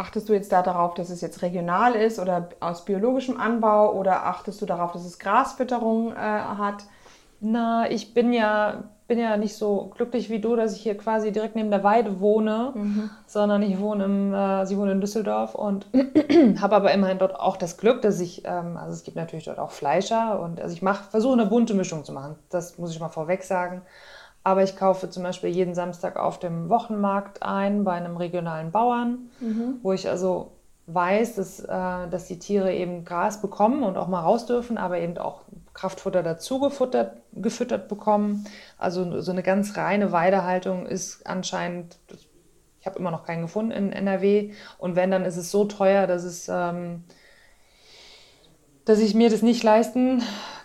Achtest 0.00 0.30
du 0.30 0.32
jetzt 0.32 0.50
da 0.50 0.62
darauf, 0.62 0.94
dass 0.94 1.10
es 1.10 1.20
jetzt 1.20 1.42
regional 1.42 1.94
ist 1.94 2.18
oder 2.18 2.48
aus 2.60 2.86
biologischem 2.86 3.38
Anbau 3.38 3.92
oder 3.92 4.24
achtest 4.24 4.62
du 4.62 4.64
darauf, 4.64 4.92
dass 4.92 5.04
es 5.04 5.18
Grasfütterung 5.18 6.12
äh, 6.12 6.16
hat? 6.16 6.84
Na, 7.40 7.90
ich 7.90 8.14
bin 8.14 8.32
ja, 8.32 8.84
bin 9.08 9.18
ja 9.18 9.36
nicht 9.36 9.56
so 9.56 9.92
glücklich 9.94 10.30
wie 10.30 10.38
du, 10.38 10.56
dass 10.56 10.74
ich 10.74 10.80
hier 10.80 10.96
quasi 10.96 11.32
direkt 11.32 11.54
neben 11.54 11.70
der 11.70 11.84
Weide 11.84 12.18
wohne, 12.18 12.72
mhm. 12.74 13.10
sondern 13.26 13.60
ich 13.60 13.78
wohne 13.78 14.04
im, 14.04 14.32
äh, 14.32 14.64
sie 14.64 14.78
wohnt 14.78 14.90
in 14.90 15.02
Düsseldorf 15.02 15.54
und 15.54 15.86
habe 16.62 16.76
aber 16.76 16.92
immerhin 16.92 17.18
dort 17.18 17.38
auch 17.38 17.58
das 17.58 17.76
Glück, 17.76 18.00
dass 18.00 18.20
ich, 18.20 18.46
ähm, 18.46 18.78
also 18.78 18.94
es 18.94 19.02
gibt 19.02 19.18
natürlich 19.18 19.44
dort 19.44 19.58
auch 19.58 19.70
Fleischer 19.70 20.40
und 20.40 20.62
also 20.62 20.74
ich 20.74 20.80
versuche 21.10 21.34
eine 21.34 21.44
bunte 21.44 21.74
Mischung 21.74 22.04
zu 22.04 22.14
machen. 22.14 22.36
Das 22.48 22.78
muss 22.78 22.90
ich 22.90 23.00
mal 23.00 23.10
vorweg 23.10 23.42
sagen. 23.42 23.82
Aber 24.42 24.62
ich 24.62 24.76
kaufe 24.76 25.10
zum 25.10 25.22
Beispiel 25.22 25.50
jeden 25.50 25.74
Samstag 25.74 26.16
auf 26.16 26.38
dem 26.38 26.68
Wochenmarkt 26.68 27.42
ein 27.42 27.84
bei 27.84 27.92
einem 27.92 28.16
regionalen 28.16 28.70
Bauern, 28.70 29.30
mhm. 29.40 29.78
wo 29.82 29.92
ich 29.92 30.08
also 30.08 30.52
weiß, 30.86 31.36
dass, 31.36 31.60
äh, 31.60 32.08
dass 32.08 32.26
die 32.26 32.38
Tiere 32.38 32.72
eben 32.72 33.04
Gras 33.04 33.40
bekommen 33.40 33.82
und 33.82 33.96
auch 33.96 34.08
mal 34.08 34.20
raus 34.20 34.46
dürfen, 34.46 34.78
aber 34.78 34.98
eben 34.98 35.18
auch 35.18 35.42
Kraftfutter 35.74 36.22
dazu 36.22 36.58
gefuttert, 36.58 37.18
gefüttert 37.32 37.88
bekommen. 37.88 38.44
Also 38.78 39.20
so 39.20 39.30
eine 39.30 39.42
ganz 39.42 39.76
reine 39.76 40.10
Weidehaltung 40.10 40.86
ist 40.86 41.26
anscheinend, 41.26 41.98
ich 42.80 42.86
habe 42.86 42.98
immer 42.98 43.10
noch 43.10 43.24
keinen 43.24 43.42
gefunden 43.42 43.72
in 43.72 43.92
NRW. 43.92 44.52
Und 44.78 44.96
wenn, 44.96 45.10
dann 45.10 45.24
ist 45.24 45.36
es 45.36 45.50
so 45.50 45.64
teuer, 45.64 46.06
dass 46.06 46.24
es... 46.24 46.48
Ähm, 46.48 47.04
dass 48.86 48.98
ich 48.98 49.14
mir 49.14 49.30
das 49.30 49.42
nicht 49.42 49.62
leisten 49.62 50.22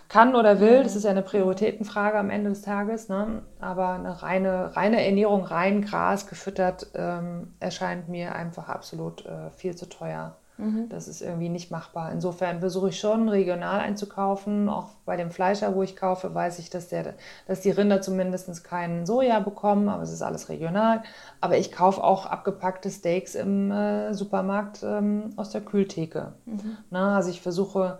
kann 0.08 0.34
oder 0.34 0.60
will. 0.60 0.82
Das 0.82 0.96
ist 0.96 1.04
ja 1.04 1.10
eine 1.10 1.22
Prioritätenfrage 1.22 2.18
am 2.18 2.30
Ende 2.30 2.50
des 2.50 2.62
Tages. 2.62 3.08
Ne? 3.08 3.42
Aber 3.60 3.90
eine 3.90 4.22
reine, 4.22 4.76
reine 4.76 5.04
Ernährung, 5.04 5.44
rein 5.44 5.82
Gras 5.82 6.26
gefüttert, 6.26 6.88
ähm, 6.94 7.54
erscheint 7.60 8.08
mir 8.08 8.34
einfach 8.34 8.68
absolut 8.68 9.26
äh, 9.26 9.50
viel 9.50 9.76
zu 9.76 9.88
teuer. 9.88 10.36
Mhm. 10.58 10.88
Das 10.88 11.06
ist 11.06 11.20
irgendwie 11.20 11.48
nicht 11.48 11.70
machbar. 11.70 12.12
Insofern 12.12 12.60
versuche 12.60 12.88
ich 12.88 12.98
schon 12.98 13.28
regional 13.28 13.80
einzukaufen. 13.80 14.68
Auch 14.68 14.88
bei 15.04 15.16
dem 15.16 15.30
Fleischer, 15.30 15.74
wo 15.74 15.82
ich 15.82 15.96
kaufe, 15.96 16.34
weiß 16.34 16.58
ich, 16.58 16.70
dass, 16.70 16.88
der, 16.88 17.14
dass 17.46 17.60
die 17.60 17.70
Rinder 17.70 18.00
zumindest 18.00 18.64
keinen 18.64 19.06
Soja 19.06 19.40
bekommen, 19.40 19.88
aber 19.88 20.02
es 20.02 20.12
ist 20.12 20.22
alles 20.22 20.48
regional. 20.48 21.02
Aber 21.40 21.58
ich 21.58 21.72
kaufe 21.72 22.02
auch 22.02 22.26
abgepackte 22.26 22.90
Steaks 22.90 23.34
im 23.34 23.70
äh, 23.70 24.14
Supermarkt 24.14 24.82
ähm, 24.82 25.30
aus 25.36 25.50
der 25.50 25.60
Kühltheke. 25.60 26.32
Mhm. 26.46 26.78
Na, 26.90 27.16
also 27.16 27.30
ich 27.30 27.40
versuche 27.42 27.98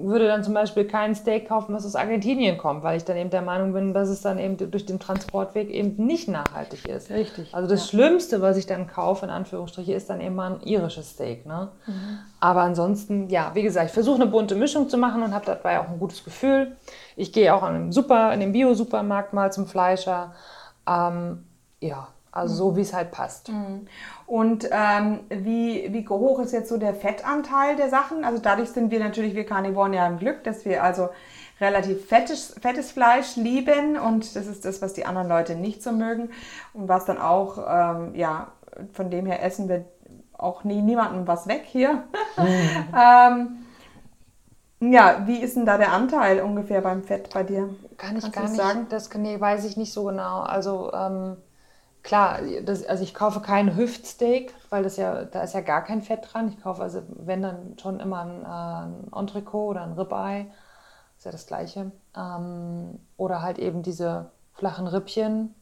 würde 0.00 0.26
dann 0.28 0.44
zum 0.44 0.54
Beispiel 0.54 0.84
kein 0.84 1.14
Steak 1.14 1.48
kaufen, 1.48 1.74
was 1.74 1.84
aus 1.84 1.96
Argentinien 1.96 2.56
kommt, 2.56 2.82
weil 2.82 2.96
ich 2.96 3.04
dann 3.04 3.16
eben 3.16 3.30
der 3.30 3.42
Meinung 3.42 3.72
bin, 3.72 3.92
dass 3.92 4.08
es 4.08 4.22
dann 4.22 4.38
eben 4.38 4.56
durch 4.70 4.86
den 4.86 4.98
Transportweg 4.98 5.70
eben 5.70 6.04
nicht 6.06 6.28
nachhaltig 6.28 6.86
ist. 6.86 7.10
Richtig. 7.10 7.54
Also 7.54 7.68
das 7.68 7.80
ja. 7.80 7.88
Schlimmste, 7.88 8.40
was 8.40 8.56
ich 8.56 8.66
dann 8.66 8.86
kaufe, 8.86 9.26
in 9.26 9.30
Anführungsstrichen, 9.30 9.94
ist 9.94 10.08
dann 10.08 10.20
eben 10.20 10.34
mal 10.34 10.52
ein 10.52 10.60
irisches 10.62 11.10
Steak. 11.10 11.46
Ne? 11.46 11.68
Mhm. 11.86 12.18
Aber 12.40 12.62
ansonsten, 12.62 13.28
ja, 13.28 13.50
wie 13.54 13.62
gesagt, 13.62 13.86
ich 13.86 13.92
versuche 13.92 14.22
eine 14.22 14.30
bunte 14.30 14.54
Mischung 14.54 14.88
zu 14.88 14.98
machen 14.98 15.22
und 15.22 15.34
habe 15.34 15.46
dabei 15.46 15.80
auch 15.80 15.88
ein 15.88 15.98
gutes 15.98 16.24
Gefühl. 16.24 16.76
Ich 17.16 17.32
gehe 17.32 17.54
auch 17.54 17.66
in 17.68 17.74
den, 17.74 17.92
Super, 17.92 18.32
in 18.32 18.40
den 18.40 18.52
Bio-Supermarkt 18.52 19.32
mal 19.32 19.52
zum 19.52 19.66
Fleischer. 19.66 20.32
Ähm, 20.86 21.44
ja, 21.80 22.08
also 22.32 22.54
so, 22.54 22.76
wie 22.76 22.82
es 22.82 22.92
halt 22.92 23.10
passt. 23.10 23.48
Mhm. 23.48 23.86
Und 24.26 24.68
ähm, 24.70 25.20
wie, 25.28 25.92
wie 25.92 26.06
hoch 26.08 26.40
ist 26.40 26.52
jetzt 26.52 26.68
so 26.68 26.76
der 26.76 26.94
Fettanteil 26.94 27.76
der 27.76 27.88
Sachen? 27.88 28.24
Also 28.24 28.40
dadurch 28.40 28.70
sind 28.70 28.90
wir 28.90 29.00
natürlich, 29.00 29.34
wir 29.34 29.46
Karnivoren 29.46 29.92
ja 29.92 30.06
im 30.06 30.18
Glück, 30.18 30.44
dass 30.44 30.64
wir 30.64 30.82
also 30.82 31.08
relativ 31.60 32.06
fettes, 32.06 32.54
fettes 32.60 32.92
Fleisch 32.92 33.36
lieben 33.36 33.96
und 33.96 34.36
das 34.36 34.46
ist 34.46 34.64
das, 34.64 34.80
was 34.80 34.92
die 34.92 35.06
anderen 35.06 35.28
Leute 35.28 35.54
nicht 35.56 35.82
so 35.82 35.92
mögen 35.92 36.30
und 36.72 36.88
was 36.88 37.04
dann 37.04 37.18
auch, 37.18 37.58
ähm, 37.68 38.14
ja, 38.14 38.48
von 38.92 39.10
dem 39.10 39.26
her 39.26 39.42
essen 39.42 39.68
wir 39.68 39.84
auch 40.36 40.62
nie 40.62 40.82
niemandem 40.82 41.26
was 41.26 41.48
weg 41.48 41.62
hier. 41.66 42.04
Mhm. 42.36 42.94
ähm, 42.96 44.92
ja, 44.92 45.26
wie 45.26 45.38
ist 45.38 45.56
denn 45.56 45.66
da 45.66 45.76
der 45.76 45.92
Anteil 45.92 46.40
ungefähr 46.40 46.80
beim 46.80 47.02
Fett 47.02 47.30
bei 47.34 47.42
dir? 47.42 47.74
Kann 47.96 48.16
ich 48.16 48.22
Kannst 48.22 48.32
gar 48.32 48.42
nicht 48.44 48.56
sagen. 48.56 48.86
Das 48.90 49.12
nee, 49.14 49.40
weiß 49.40 49.64
ich 49.64 49.76
nicht 49.76 49.92
so 49.92 50.04
genau. 50.04 50.42
Also 50.42 50.92
ähm, 50.92 51.36
klar, 52.08 52.40
das, 52.64 52.84
also 52.86 53.04
ich 53.04 53.12
kaufe 53.12 53.40
kein 53.40 53.76
Hüftsteak, 53.76 54.54
weil 54.70 54.82
das 54.82 54.96
ja, 54.96 55.24
da 55.26 55.42
ist 55.42 55.52
ja 55.54 55.60
gar 55.60 55.84
kein 55.84 56.00
Fett 56.02 56.20
dran. 56.32 56.48
Ich 56.48 56.58
kaufe 56.60 56.82
also, 56.82 57.02
wenn 57.08 57.42
dann 57.42 57.78
schon 57.78 58.00
immer 58.00 58.22
ein, 58.22 58.42
äh, 58.44 59.08
ein 59.08 59.12
Entrecot 59.14 59.70
oder 59.72 59.82
ein 59.82 59.92
Ribeye. 59.92 60.46
Ist 61.18 61.26
ja 61.26 61.32
das 61.32 61.46
gleiche. 61.46 61.92
Ähm, 62.16 62.98
oder 63.18 63.42
halt 63.42 63.58
eben 63.58 63.82
diese 63.82 64.30
flachen 64.54 64.86
Rippchen. 64.86 65.54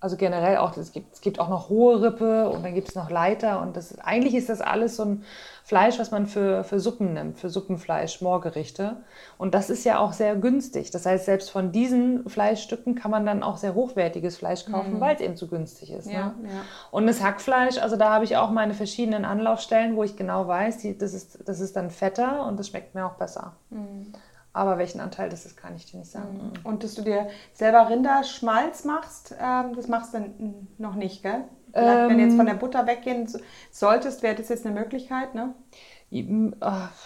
Also 0.00 0.16
generell 0.16 0.58
auch, 0.58 0.76
es 0.76 0.92
gibt, 0.92 1.14
es 1.14 1.20
gibt 1.22 1.40
auch 1.40 1.48
noch 1.48 1.70
hohe 1.70 2.02
Rippe 2.02 2.50
und 2.50 2.62
dann 2.62 2.74
gibt 2.74 2.88
es 2.88 2.94
noch 2.94 3.08
Leiter. 3.08 3.62
Und 3.62 3.76
das, 3.76 3.98
eigentlich 4.00 4.34
ist 4.34 4.50
das 4.50 4.60
alles 4.60 4.96
so 4.96 5.04
ein 5.04 5.24
Fleisch, 5.62 5.98
was 5.98 6.10
man 6.10 6.26
für, 6.26 6.62
für 6.62 6.78
Suppen 6.78 7.14
nimmt, 7.14 7.38
für 7.38 7.48
Suppenfleisch, 7.48 8.20
Moorgerichte. 8.20 8.98
Und 9.38 9.54
das 9.54 9.70
ist 9.70 9.84
ja 9.84 9.98
auch 9.98 10.12
sehr 10.12 10.36
günstig. 10.36 10.90
Das 10.90 11.06
heißt, 11.06 11.24
selbst 11.24 11.50
von 11.50 11.72
diesen 11.72 12.28
Fleischstücken 12.28 12.94
kann 12.94 13.10
man 13.10 13.24
dann 13.24 13.42
auch 13.42 13.56
sehr 13.56 13.74
hochwertiges 13.74 14.36
Fleisch 14.36 14.66
kaufen, 14.66 14.96
mhm. 14.96 15.00
weil 15.00 15.14
es 15.14 15.22
eben 15.22 15.36
zu 15.36 15.48
günstig 15.48 15.90
ist. 15.90 16.06
Ja, 16.06 16.34
ne? 16.38 16.48
ja. 16.48 16.60
Und 16.90 17.06
das 17.06 17.22
Hackfleisch, 17.22 17.78
also 17.78 17.96
da 17.96 18.12
habe 18.12 18.26
ich 18.26 18.36
auch 18.36 18.50
meine 18.50 18.74
verschiedenen 18.74 19.24
Anlaufstellen, 19.24 19.96
wo 19.96 20.04
ich 20.04 20.16
genau 20.16 20.46
weiß, 20.46 20.78
die, 20.78 20.98
das, 20.98 21.14
ist, 21.14 21.48
das 21.48 21.60
ist 21.60 21.76
dann 21.76 21.90
fetter 21.90 22.46
und 22.46 22.58
das 22.58 22.68
schmeckt 22.68 22.94
mir 22.94 23.06
auch 23.06 23.14
besser. 23.14 23.54
Mhm. 23.70 24.12
Aber 24.54 24.78
welchen 24.78 25.00
Anteil 25.00 25.28
das 25.28 25.44
ist, 25.44 25.56
kann 25.56 25.74
ich 25.74 25.84
dir 25.84 25.98
nicht 25.98 26.10
sagen. 26.10 26.52
Mhm. 26.54 26.66
Und 26.66 26.84
dass 26.84 26.94
du 26.94 27.02
dir 27.02 27.28
selber 27.52 27.90
Rinderschmalz 27.90 28.84
machst, 28.84 29.34
ähm, 29.38 29.74
das 29.74 29.88
machst 29.88 30.14
du 30.14 30.34
noch 30.78 30.94
nicht, 30.94 31.22
gell? 31.22 31.44
Ähm, 31.74 32.08
wenn 32.08 32.18
du 32.18 32.24
jetzt 32.24 32.36
von 32.36 32.46
der 32.46 32.54
Butter 32.54 32.86
weggehen 32.86 33.28
solltest, 33.72 34.22
wäre 34.22 34.36
das 34.36 34.48
jetzt 34.48 34.64
eine 34.64 34.78
Möglichkeit, 34.78 35.34
ne? 35.34 35.54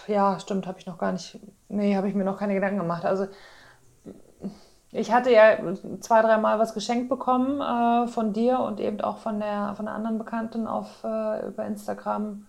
Ja, 0.07 0.39
stimmt, 0.39 0.67
habe 0.67 0.77
ich 0.77 0.85
noch 0.85 0.99
gar 0.99 1.11
nicht. 1.11 1.39
Nee, 1.67 1.95
habe 1.95 2.07
ich 2.07 2.13
mir 2.13 2.23
noch 2.23 2.37
keine 2.37 2.53
Gedanken 2.53 2.77
gemacht. 2.77 3.03
Also 3.03 3.25
ich 4.91 5.11
hatte 5.11 5.31
ja 5.31 5.57
zwei, 6.01 6.21
dreimal 6.21 6.59
was 6.59 6.75
geschenkt 6.75 7.09
bekommen 7.09 7.61
äh, 7.61 8.07
von 8.07 8.33
dir 8.33 8.59
und 8.59 8.79
eben 8.79 9.01
auch 9.01 9.17
von 9.17 9.39
der, 9.39 9.73
von 9.75 9.85
der 9.85 9.95
anderen 9.95 10.19
Bekannten 10.19 10.67
auf, 10.67 11.03
äh, 11.03 11.47
über 11.47 11.65
Instagram. 11.65 12.45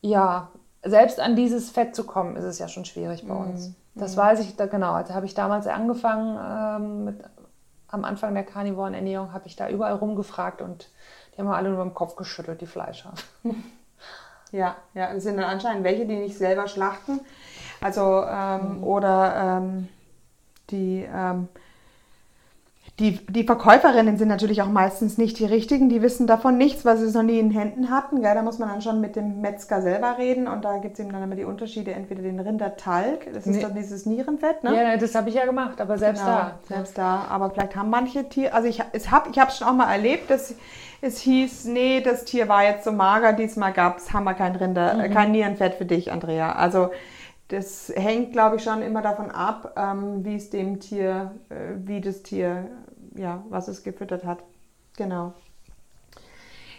Ja, 0.00 0.50
selbst 0.84 1.20
an 1.20 1.36
dieses 1.36 1.70
Fett 1.70 1.94
zu 1.94 2.04
kommen, 2.04 2.36
ist 2.36 2.44
es 2.44 2.58
ja 2.58 2.68
schon 2.68 2.84
schwierig 2.84 3.26
bei 3.26 3.34
uns. 3.34 3.68
Mm. 3.68 4.00
Das 4.00 4.16
weiß 4.16 4.40
ich, 4.40 4.56
da, 4.56 4.66
genau. 4.66 4.92
Also 4.92 5.14
habe 5.14 5.26
ich 5.26 5.34
damals 5.34 5.66
angefangen, 5.66 6.38
ähm, 6.38 7.04
mit, 7.04 7.16
am 7.88 8.04
Anfang 8.04 8.34
der 8.34 8.44
Carnivoren-Ernährung 8.44 9.32
habe 9.32 9.46
ich 9.46 9.56
da 9.56 9.68
überall 9.68 9.94
rumgefragt 9.94 10.60
und 10.62 10.90
die 11.34 11.40
haben 11.40 11.48
alle 11.48 11.70
nur 11.70 11.82
im 11.82 11.94
Kopf 11.94 12.16
geschüttelt, 12.16 12.60
die 12.60 12.66
Fleischer. 12.66 13.12
Ja, 14.52 14.76
ja, 14.94 15.12
das 15.12 15.24
sind 15.24 15.36
dann 15.36 15.46
anscheinend 15.46 15.82
welche, 15.82 16.06
die 16.06 16.14
nicht 16.14 16.38
selber 16.38 16.68
schlachten. 16.68 17.18
Also, 17.80 18.22
ähm, 18.22 18.78
mm. 18.78 18.84
oder 18.84 19.34
ähm, 19.36 19.88
die 20.70 21.04
ähm, 21.12 21.48
die, 23.00 23.26
die 23.26 23.42
Verkäuferinnen 23.42 24.18
sind 24.18 24.28
natürlich 24.28 24.62
auch 24.62 24.68
meistens 24.68 25.18
nicht 25.18 25.40
die 25.40 25.46
richtigen, 25.46 25.88
die 25.88 26.00
wissen 26.00 26.28
davon 26.28 26.56
nichts, 26.56 26.84
weil 26.84 26.96
sie 26.96 27.06
es 27.06 27.14
noch 27.14 27.24
nie 27.24 27.40
in 27.40 27.50
Händen 27.50 27.90
hatten. 27.90 28.22
Gell? 28.22 28.34
Da 28.36 28.42
muss 28.42 28.60
man 28.60 28.68
dann 28.68 28.82
schon 28.82 29.00
mit 29.00 29.16
dem 29.16 29.40
Metzger 29.40 29.82
selber 29.82 30.16
reden 30.16 30.46
und 30.46 30.64
da 30.64 30.78
gibt 30.78 30.94
es 30.94 31.00
eben 31.00 31.10
dann 31.10 31.24
immer 31.24 31.34
die 31.34 31.42
Unterschiede, 31.42 31.90
entweder 31.92 32.22
den 32.22 32.38
Rindertalg, 32.38 33.26
das 33.32 33.48
ist 33.48 33.56
nee. 33.56 33.62
dann 33.62 33.74
dieses 33.74 34.06
Nierenfett. 34.06 34.62
Ne? 34.62 34.76
Ja, 34.76 34.96
das 34.96 35.16
habe 35.16 35.28
ich 35.28 35.34
ja 35.34 35.44
gemacht, 35.44 35.80
aber 35.80 35.98
selbst 35.98 36.24
genau, 36.24 36.36
da. 36.36 36.58
Selbst 36.68 36.96
da, 36.96 37.26
aber 37.28 37.50
vielleicht 37.50 37.74
haben 37.74 37.90
manche 37.90 38.28
Tiere, 38.28 38.54
also 38.54 38.68
ich, 38.68 38.80
ich 38.92 39.10
habe 39.10 39.30
ich 39.30 39.54
schon 39.54 39.66
auch 39.66 39.74
mal 39.74 39.92
erlebt, 39.92 40.30
dass 40.30 40.54
es 41.00 41.18
hieß, 41.18 41.64
nee, 41.64 42.00
das 42.00 42.24
Tier 42.24 42.48
war 42.48 42.62
jetzt 42.62 42.84
so 42.84 42.92
mager, 42.92 43.32
diesmal 43.32 43.72
gab 43.72 43.98
es, 43.98 44.12
haben 44.12 44.24
wir 44.24 44.34
kein 44.34 44.54
Rinder, 44.54 44.94
mhm. 44.94 45.12
kein 45.12 45.32
Nierenfett 45.32 45.74
für 45.74 45.84
dich, 45.84 46.12
Andrea. 46.12 46.52
Also 46.52 46.90
das 47.48 47.92
hängt, 47.94 48.32
glaube 48.32 48.56
ich, 48.56 48.64
schon 48.64 48.82
immer 48.82 49.02
davon 49.02 49.30
ab, 49.30 49.74
ähm, 49.76 50.24
wie 50.24 50.36
es 50.36 50.50
dem 50.50 50.80
Tier, 50.80 51.34
äh, 51.50 51.74
wie 51.76 52.00
das 52.00 52.22
Tier 52.22 52.70
ja, 53.14 53.44
was 53.48 53.68
es 53.68 53.82
gefüttert 53.82 54.24
hat. 54.24 54.42
Genau. 54.96 55.32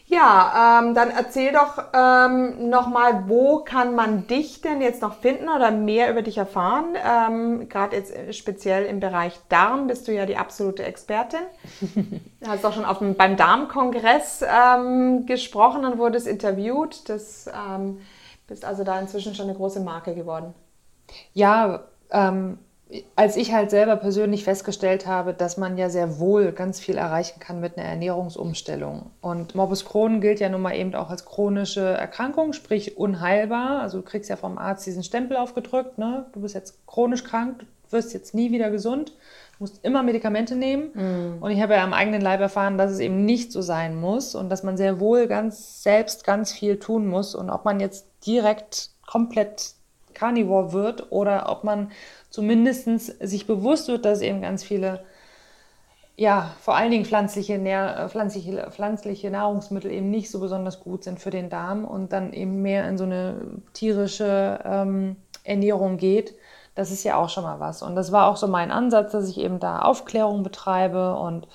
Ja, 0.07 0.81
ähm, 0.81 0.93
dann 0.93 1.09
erzähl 1.09 1.51
doch 1.51 1.83
ähm, 1.93 2.69
nochmal, 2.69 3.23
wo 3.27 3.63
kann 3.63 3.95
man 3.95 4.27
dich 4.27 4.61
denn 4.61 4.79
jetzt 4.79 5.01
noch 5.01 5.15
finden 5.15 5.49
oder 5.49 5.71
mehr 5.71 6.11
über 6.11 6.21
dich 6.21 6.37
erfahren? 6.37 6.95
Ähm, 7.03 7.69
Gerade 7.69 7.95
jetzt 7.95 8.15
äh, 8.15 8.31
speziell 8.31 8.85
im 8.85 8.99
Bereich 8.99 9.39
Darm 9.49 9.87
bist 9.87 10.07
du 10.07 10.13
ja 10.13 10.27
die 10.27 10.37
absolute 10.37 10.83
Expertin. 10.83 11.39
Du 12.39 12.47
hast 12.47 12.63
auch 12.65 12.73
schon 12.73 12.85
auf 12.85 12.99
dem, 12.99 13.15
beim 13.15 13.35
Darmkongress 13.35 14.43
ähm, 14.47 15.25
gesprochen 15.25 15.85
und 15.85 15.97
wurdest 15.97 16.27
interviewt. 16.27 17.09
Das 17.09 17.47
ähm, 17.47 17.97
bist 18.47 18.65
also 18.65 18.83
da 18.83 18.99
inzwischen 18.99 19.35
schon 19.35 19.49
eine 19.49 19.57
große 19.57 19.79
Marke 19.79 20.15
geworden. 20.15 20.53
Ja, 21.33 21.85
ähm, 22.11 22.59
als 23.15 23.35
ich 23.35 23.51
halt 23.51 23.71
selber 23.71 23.95
persönlich 23.95 24.43
festgestellt 24.43 25.07
habe, 25.07 25.33
dass 25.33 25.57
man 25.57 25.77
ja 25.77 25.89
sehr 25.89 26.19
wohl 26.19 26.51
ganz 26.51 26.79
viel 26.79 26.97
erreichen 26.97 27.39
kann 27.39 27.59
mit 27.59 27.77
einer 27.77 27.87
Ernährungsumstellung. 27.87 29.09
Und 29.21 29.55
Morbus 29.55 29.85
Crohn 29.85 30.21
gilt 30.21 30.39
ja 30.39 30.49
nun 30.49 30.61
mal 30.61 30.75
eben 30.75 30.93
auch 30.93 31.09
als 31.09 31.25
chronische 31.25 31.81
Erkrankung, 31.81 32.53
sprich 32.53 32.97
unheilbar. 32.97 33.81
Also 33.81 33.97
du 33.97 34.03
kriegst 34.03 34.29
ja 34.29 34.35
vom 34.35 34.59
Arzt 34.59 34.85
diesen 34.85 35.03
Stempel 35.03 35.35
aufgedrückt, 35.37 35.97
ne? 35.97 36.27
du 36.33 36.41
bist 36.41 36.53
jetzt 36.53 36.85
chronisch 36.85 37.23
krank, 37.23 37.65
wirst 37.89 38.13
jetzt 38.13 38.35
nie 38.35 38.51
wieder 38.51 38.69
gesund, 38.69 39.13
musst 39.59 39.83
immer 39.83 40.03
Medikamente 40.03 40.55
nehmen. 40.55 40.91
Mm. 40.93 41.43
Und 41.43 41.51
ich 41.51 41.61
habe 41.61 41.73
ja 41.73 41.83
am 41.83 41.93
eigenen 41.93 42.21
Leib 42.21 42.41
erfahren, 42.41 42.77
dass 42.77 42.91
es 42.91 42.99
eben 42.99 43.25
nicht 43.25 43.51
so 43.51 43.61
sein 43.61 43.95
muss 43.95 44.35
und 44.35 44.49
dass 44.49 44.63
man 44.63 44.77
sehr 44.77 44.99
wohl 44.99 45.27
ganz 45.27 45.83
selbst 45.83 46.23
ganz 46.23 46.51
viel 46.51 46.79
tun 46.79 47.07
muss. 47.07 47.35
Und 47.35 47.49
ob 47.49 47.65
man 47.65 47.79
jetzt 47.79 48.07
direkt 48.25 48.89
komplett 49.05 49.75
Carnivore 50.15 50.73
wird 50.73 51.11
oder 51.11 51.49
ob 51.49 51.63
man 51.63 51.91
zumindest 52.31 52.85
sich 53.25 53.45
bewusst 53.45 53.87
wird, 53.87 54.05
dass 54.05 54.21
eben 54.21 54.41
ganz 54.41 54.63
viele, 54.63 55.03
ja, 56.15 56.55
vor 56.59 56.75
allen 56.75 56.91
Dingen 56.91 57.05
pflanzliche, 57.05 57.59
Nähr, 57.59 58.09
pflanzliche, 58.09 58.71
pflanzliche 58.71 59.29
Nahrungsmittel 59.29 59.91
eben 59.91 60.09
nicht 60.09 60.31
so 60.31 60.39
besonders 60.39 60.79
gut 60.79 61.03
sind 61.03 61.19
für 61.19 61.29
den 61.29 61.49
Darm 61.49 61.85
und 61.85 62.13
dann 62.13 62.33
eben 62.33 62.61
mehr 62.61 62.87
in 62.89 62.97
so 62.97 63.03
eine 63.03 63.61
tierische 63.73 64.59
ähm, 64.65 65.17
Ernährung 65.43 65.97
geht. 65.97 66.33
Das 66.75 66.91
ist 66.91 67.03
ja 67.03 67.15
auch 67.15 67.29
schon 67.29 67.43
mal 67.43 67.59
was. 67.59 67.81
Und 67.81 67.95
das 67.95 68.11
war 68.11 68.27
auch 68.27 68.37
so 68.37 68.47
mein 68.47 68.71
Ansatz, 68.71 69.11
dass 69.13 69.29
ich 69.29 69.39
eben 69.39 69.59
da 69.59 69.79
Aufklärung 69.79 70.43
betreibe 70.43 71.15
und 71.15 71.47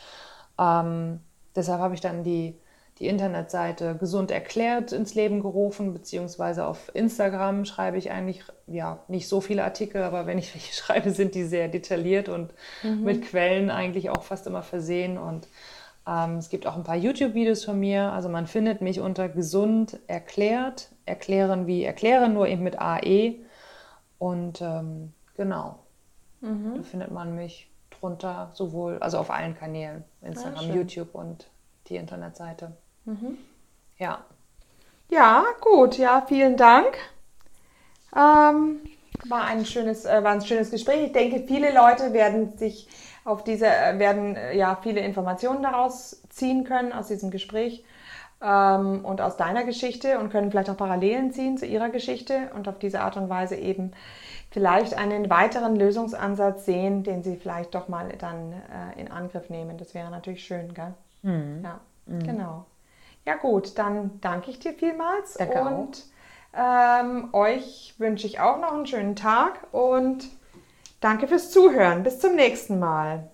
ähm, 0.59 1.21
deshalb 1.55 1.81
habe 1.81 1.95
ich 1.95 2.01
dann 2.01 2.25
die 2.25 2.59
die 3.01 3.07
Internetseite 3.09 3.97
Gesund 3.97 4.31
erklärt 4.31 4.93
ins 4.93 5.15
Leben 5.15 5.41
gerufen, 5.41 5.95
beziehungsweise 5.95 6.67
auf 6.67 6.91
Instagram 6.95 7.65
schreibe 7.65 7.97
ich 7.97 8.11
eigentlich 8.11 8.43
ja 8.67 8.99
nicht 9.09 9.27
so 9.27 9.41
viele 9.41 9.65
Artikel, 9.65 10.03
aber 10.03 10.27
wenn 10.27 10.37
ich 10.37 10.55
welche 10.55 10.75
schreibe, 10.83 11.11
sind 11.11 11.35
die 11.35 11.45
sehr 11.45 11.69
detailliert 11.69 12.29
und 12.29 12.53
mhm. 12.83 13.03
mit 13.03 13.23
Quellen 13.23 13.71
eigentlich 13.71 14.11
auch 14.11 14.23
fast 14.23 14.47
immer 14.47 14.63
versehen. 14.63 15.17
Und 15.17 15.49
ähm, 16.07 16.37
es 16.37 16.51
gibt 16.51 16.67
auch 16.67 16.77
ein 16.77 16.85
paar 16.85 16.97
YouTube-Videos 16.97 17.65
von 17.65 17.81
mir. 17.81 18.13
Also 18.13 18.29
man 18.29 18.47
findet 18.47 18.83
mich 18.83 19.01
unter 19.01 19.31
Gesund 19.31 19.99
erklärt, 20.07 20.91
erklären 21.07 21.67
wie 21.67 21.85
erklären, 21.85 22.35
nur 22.35 22.49
eben 22.49 22.63
mit 22.63 22.79
AE. 22.79 23.37
Und 24.21 24.61
ähm, 24.61 25.13
genau, 25.35 25.79
mhm. 26.43 26.75
da 26.77 26.83
findet 26.83 27.11
man 27.11 27.35
mich 27.35 27.69
drunter, 27.99 28.51
sowohl, 28.53 28.99
also 28.99 29.19
auf 29.19 29.31
allen 29.31 29.57
Kanälen, 29.57 30.05
Instagram, 30.23 30.71
ah, 30.71 30.75
YouTube 30.75 31.15
und 31.15 31.49
die 31.89 31.97
Internetseite. 31.97 32.73
Mhm. 33.07 33.39
Ja. 33.99 34.25
Ja, 35.09 35.45
gut. 35.61 35.97
Ja, 35.97 36.23
vielen 36.29 36.57
Dank. 36.59 36.97
Ähm, 38.15 38.81
war 39.27 39.45
ein 39.45 39.65
schönes, 39.65 40.05
äh, 40.05 40.23
war 40.23 40.33
ein 40.33 40.43
schönes 40.43 40.71
Gespräch. 40.71 41.07
Ich 41.07 41.13
denke, 41.13 41.45
viele 41.47 41.75
Leute 41.75 42.13
werden 42.13 42.59
sich 42.59 42.89
auf 43.25 43.43
diese, 43.43 43.67
äh, 43.67 43.99
werden 43.99 44.37
äh, 44.37 44.55
ja 44.55 44.79
viele 44.83 45.01
Informationen 45.01 45.63
daraus 45.63 46.23
ziehen 46.29 46.65
können 46.65 46.93
aus 46.93 47.09
diesem 47.09 47.31
Gespräch 47.31 47.85
ähm, 48.43 49.05
und 49.05 49.21
aus 49.21 49.37
deiner 49.37 49.65
Geschichte 49.65 50.19
und 50.19 50.31
können 50.31 50.51
vielleicht 50.51 50.71
auch 50.71 50.77
Parallelen 50.77 51.33
ziehen 51.33 51.59
zu 51.59 51.67
ihrer 51.67 51.91
Geschichte 51.91 52.51
und 52.55 52.69
auf 52.69 52.79
diese 52.79 53.01
Art 53.01 53.17
und 53.17 53.29
Weise 53.29 53.57
eben 53.57 53.93
vielleicht 54.51 54.95
einen 54.95 55.31
weiteren 55.31 55.77
Lösungsansatz 55.77 56.65
sehen, 56.65 57.03
den 57.03 57.23
sie 57.23 57.37
vielleicht 57.37 57.75
doch 57.75 57.89
mal 57.89 58.09
dann 58.19 58.53
äh, 58.53 59.01
in 59.01 59.11
Angriff 59.11 59.49
nehmen. 59.51 59.79
Das 59.79 59.95
wäre 59.95 60.11
natürlich 60.11 60.45
schön, 60.45 60.75
gell? 60.75 60.95
Mhm. 61.23 61.61
Ja, 61.63 61.81
mhm. 62.07 62.21
genau. 62.21 62.65
Ja 63.27 63.37
gut, 63.37 63.79
dann 63.79 64.19
danke 64.21 64.51
ich 64.51 64.59
dir 64.59 64.73
vielmals 64.73 65.35
danke 65.35 65.61
und 65.61 66.05
ähm, 66.57 67.29
euch 67.33 67.95
wünsche 67.99 68.27
ich 68.27 68.41
auch 68.41 68.59
noch 68.59 68.73
einen 68.73 68.87
schönen 68.87 69.15
Tag 69.15 69.67
und 69.73 70.29
danke 71.01 71.29
fürs 71.29 71.51
Zuhören. 71.51 72.03
Bis 72.03 72.19
zum 72.19 72.35
nächsten 72.35 72.79
Mal. 72.79 73.31